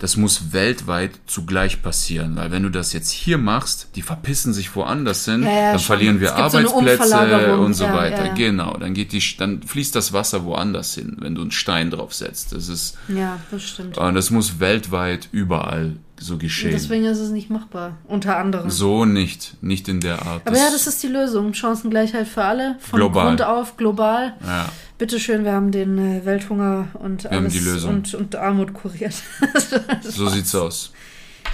[0.00, 4.74] Das muss weltweit zugleich passieren, weil wenn du das jetzt hier machst, die verpissen sich
[4.74, 5.86] woanders hin, Ja, ja, dann schon.
[5.86, 7.64] verlieren wir so Arbeitsplätze Umverlagerung.
[7.66, 8.28] und so Ja, weiter.
[8.34, 12.12] Genau, dann geht die, dann fließt das Wasser woanders hin, wenn du einen Stein drauf
[12.12, 12.52] setzt.
[12.52, 13.96] Das ist, Ja, das stimmt.
[13.96, 16.72] und das muss weltweit überall so geschehen.
[16.72, 17.96] Deswegen ist es nicht machbar.
[18.06, 18.70] Unter anderem.
[18.70, 20.42] So nicht, nicht in der Art.
[20.46, 21.54] Aber ja, das ist die Lösung.
[21.54, 22.76] Chancengleichheit für alle.
[22.80, 23.26] Von Global.
[23.26, 24.34] Grund auf, global.
[24.44, 24.68] ja.
[24.96, 27.84] Bitteschön, wir haben den äh, Welthunger und haben alles.
[27.84, 29.14] Und, und Armut kuriert.
[30.02, 30.92] So sieht's aus.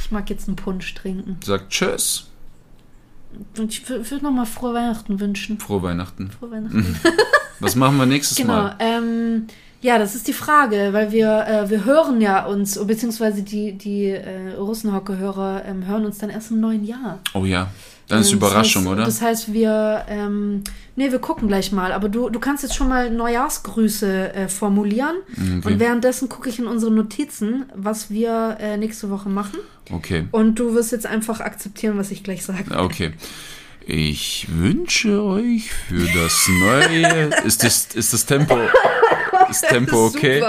[0.05, 1.39] Ich mag jetzt einen Punsch trinken.
[1.43, 2.27] Sagt Tschüss.
[3.57, 5.59] Und ich würde nochmal frohe Weihnachten wünschen.
[5.59, 6.31] Frohe Weihnachten.
[6.31, 6.97] Frohe Weihnachten.
[7.61, 8.53] Was machen wir nächstes genau.
[8.55, 8.77] Mal?
[8.79, 9.47] Ähm,
[9.83, 14.07] ja, das ist die Frage, weil wir, äh, wir hören ja uns, beziehungsweise die, die
[14.11, 17.21] äh, Russenhocke-Hörer ähm, hören uns dann erst im neuen Jahr.
[17.35, 17.71] Oh ja,
[18.09, 19.05] dann ist Ähm, Überraschung, das heißt, oder?
[19.05, 20.65] Das heißt, wir, ähm,
[20.97, 25.17] nee, wir gucken gleich mal, aber du, du kannst jetzt schon mal Neujahrsgrüße äh, formulieren
[25.37, 29.59] Mhm, und währenddessen gucke ich in unsere Notizen, was wir äh, nächste Woche machen
[29.93, 32.65] Okay, und du wirst jetzt einfach akzeptieren, was ich gleich sage.
[32.77, 33.13] okay.
[33.87, 37.31] Ich wünsche euch für das neue.
[37.45, 38.57] Ist das, ist das Tempo.
[39.51, 40.41] Ist Tempo okay?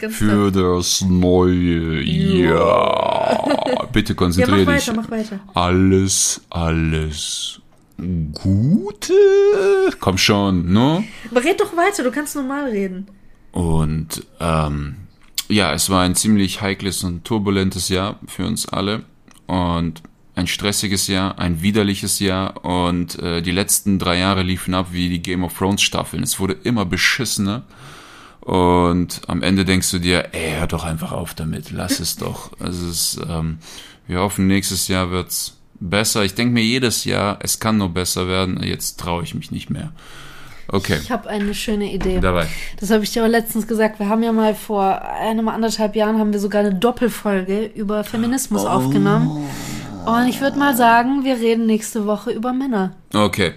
[0.00, 0.14] Ist.
[0.14, 3.88] Für das neue Jahr.
[3.92, 4.88] Bitte Ja, konzentriere mach dich.
[4.88, 5.40] weiter, mach weiter.
[5.54, 7.60] Alles, alles
[8.32, 9.12] Gute.
[10.00, 11.04] Komm schon, ne?
[11.30, 13.06] Aber red doch weiter, du kannst normal reden.
[13.52, 14.96] Und ähm,
[15.48, 19.02] ja, es war ein ziemlich heikles und turbulentes Jahr für uns alle.
[19.46, 20.02] Und
[20.36, 22.64] ein stressiges Jahr, ein widerliches Jahr.
[22.64, 26.22] Und äh, die letzten drei Jahre liefen ab wie die Game of Thrones Staffeln.
[26.22, 27.64] Es wurde immer beschissener.
[28.50, 32.50] Und am Ende denkst du dir, ey, hör doch einfach auf damit, lass es doch.
[32.58, 33.58] Es ist, ähm,
[34.08, 36.24] wir hoffen, nächstes Jahr wird's besser.
[36.24, 38.60] Ich denke mir jedes Jahr, es kann nur besser werden.
[38.60, 39.92] Jetzt traue ich mich nicht mehr.
[40.66, 42.18] Okay, Ich habe eine schöne Idee.
[42.18, 42.48] dabei.
[42.80, 44.00] Das habe ich dir aber letztens gesagt.
[44.00, 48.64] Wir haben ja mal vor einem anderthalb Jahren haben wir sogar eine Doppelfolge über Feminismus
[48.64, 49.48] aufgenommen.
[50.06, 52.96] Und ich würde mal sagen, wir reden nächste Woche über Männer.
[53.14, 53.52] Okay,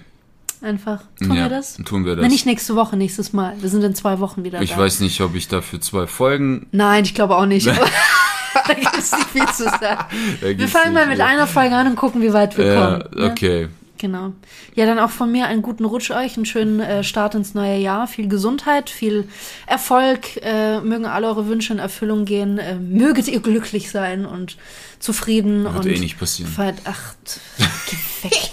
[0.64, 1.02] Einfach.
[1.20, 1.76] Tun ja, wir das?
[1.86, 2.22] tun wir das.
[2.22, 3.54] Nein, nicht nächste Woche, nächstes Mal.
[3.60, 4.78] Wir sind in zwei Wochen wieder Ich da.
[4.78, 6.68] weiß nicht, ob ich dafür zwei Folgen.
[6.72, 7.68] Nein, ich glaube auch nicht.
[8.68, 10.06] da gibt es nicht viel zu sagen.
[10.42, 11.26] Wir fangen mal mit viel.
[11.26, 13.04] einer Folge an und gucken, wie weit wir Ja, kommen.
[13.16, 13.30] ne?
[13.32, 13.68] okay.
[14.04, 14.34] Genau.
[14.76, 17.78] Ja, dann auch von mir einen guten Rutsch euch, einen schönen äh, Start ins neue
[17.78, 19.30] Jahr, viel Gesundheit, viel
[19.66, 24.58] Erfolg, äh, mögen alle eure Wünsche in Erfüllung gehen, äh, möget ihr glücklich sein und
[25.00, 26.52] zufrieden Wird und eh nicht passieren.
[26.52, 27.16] feiert, ach,
[27.58, 28.50] geh weg.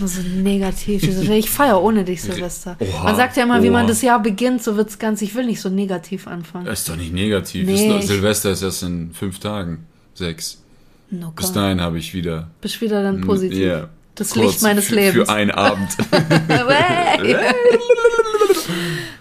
[0.00, 1.02] So negativ.
[1.02, 2.76] Ich feier ohne dich, Silvester.
[2.78, 3.88] Oha, man sagt ja immer, wie man oha.
[3.88, 6.66] das Jahr beginnt, so wird's ganz, ich will nicht so negativ anfangen.
[6.66, 7.66] Das ist doch nicht negativ.
[7.66, 9.86] Nee, ist ich- Silvester ist erst in fünf Tagen.
[10.14, 10.62] Sechs.
[11.10, 12.48] No, Bis dahin habe ich wieder.
[12.60, 13.58] Bist wieder dann positiv.
[13.58, 13.88] Ja.
[14.14, 15.28] Das Kurz Licht meines für, Lebens.
[15.28, 15.96] Für einen Abend.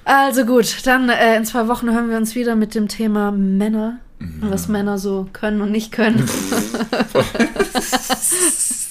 [0.06, 4.00] Also gut, dann äh, in zwei Wochen hören wir uns wieder mit dem Thema Männer
[4.20, 6.30] und was Männer so können und nicht können.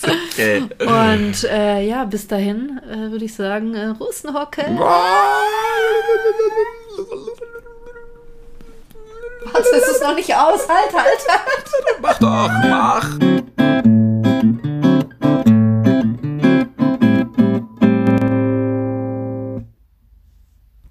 [0.02, 0.62] okay.
[0.80, 4.62] und äh, ja, bis dahin äh, würde ich sagen, äh, Russenhocke.
[9.52, 10.68] Was ist es noch nicht aus?
[10.68, 11.64] Halt, halt, halt.
[12.00, 13.18] Mach doch, mach.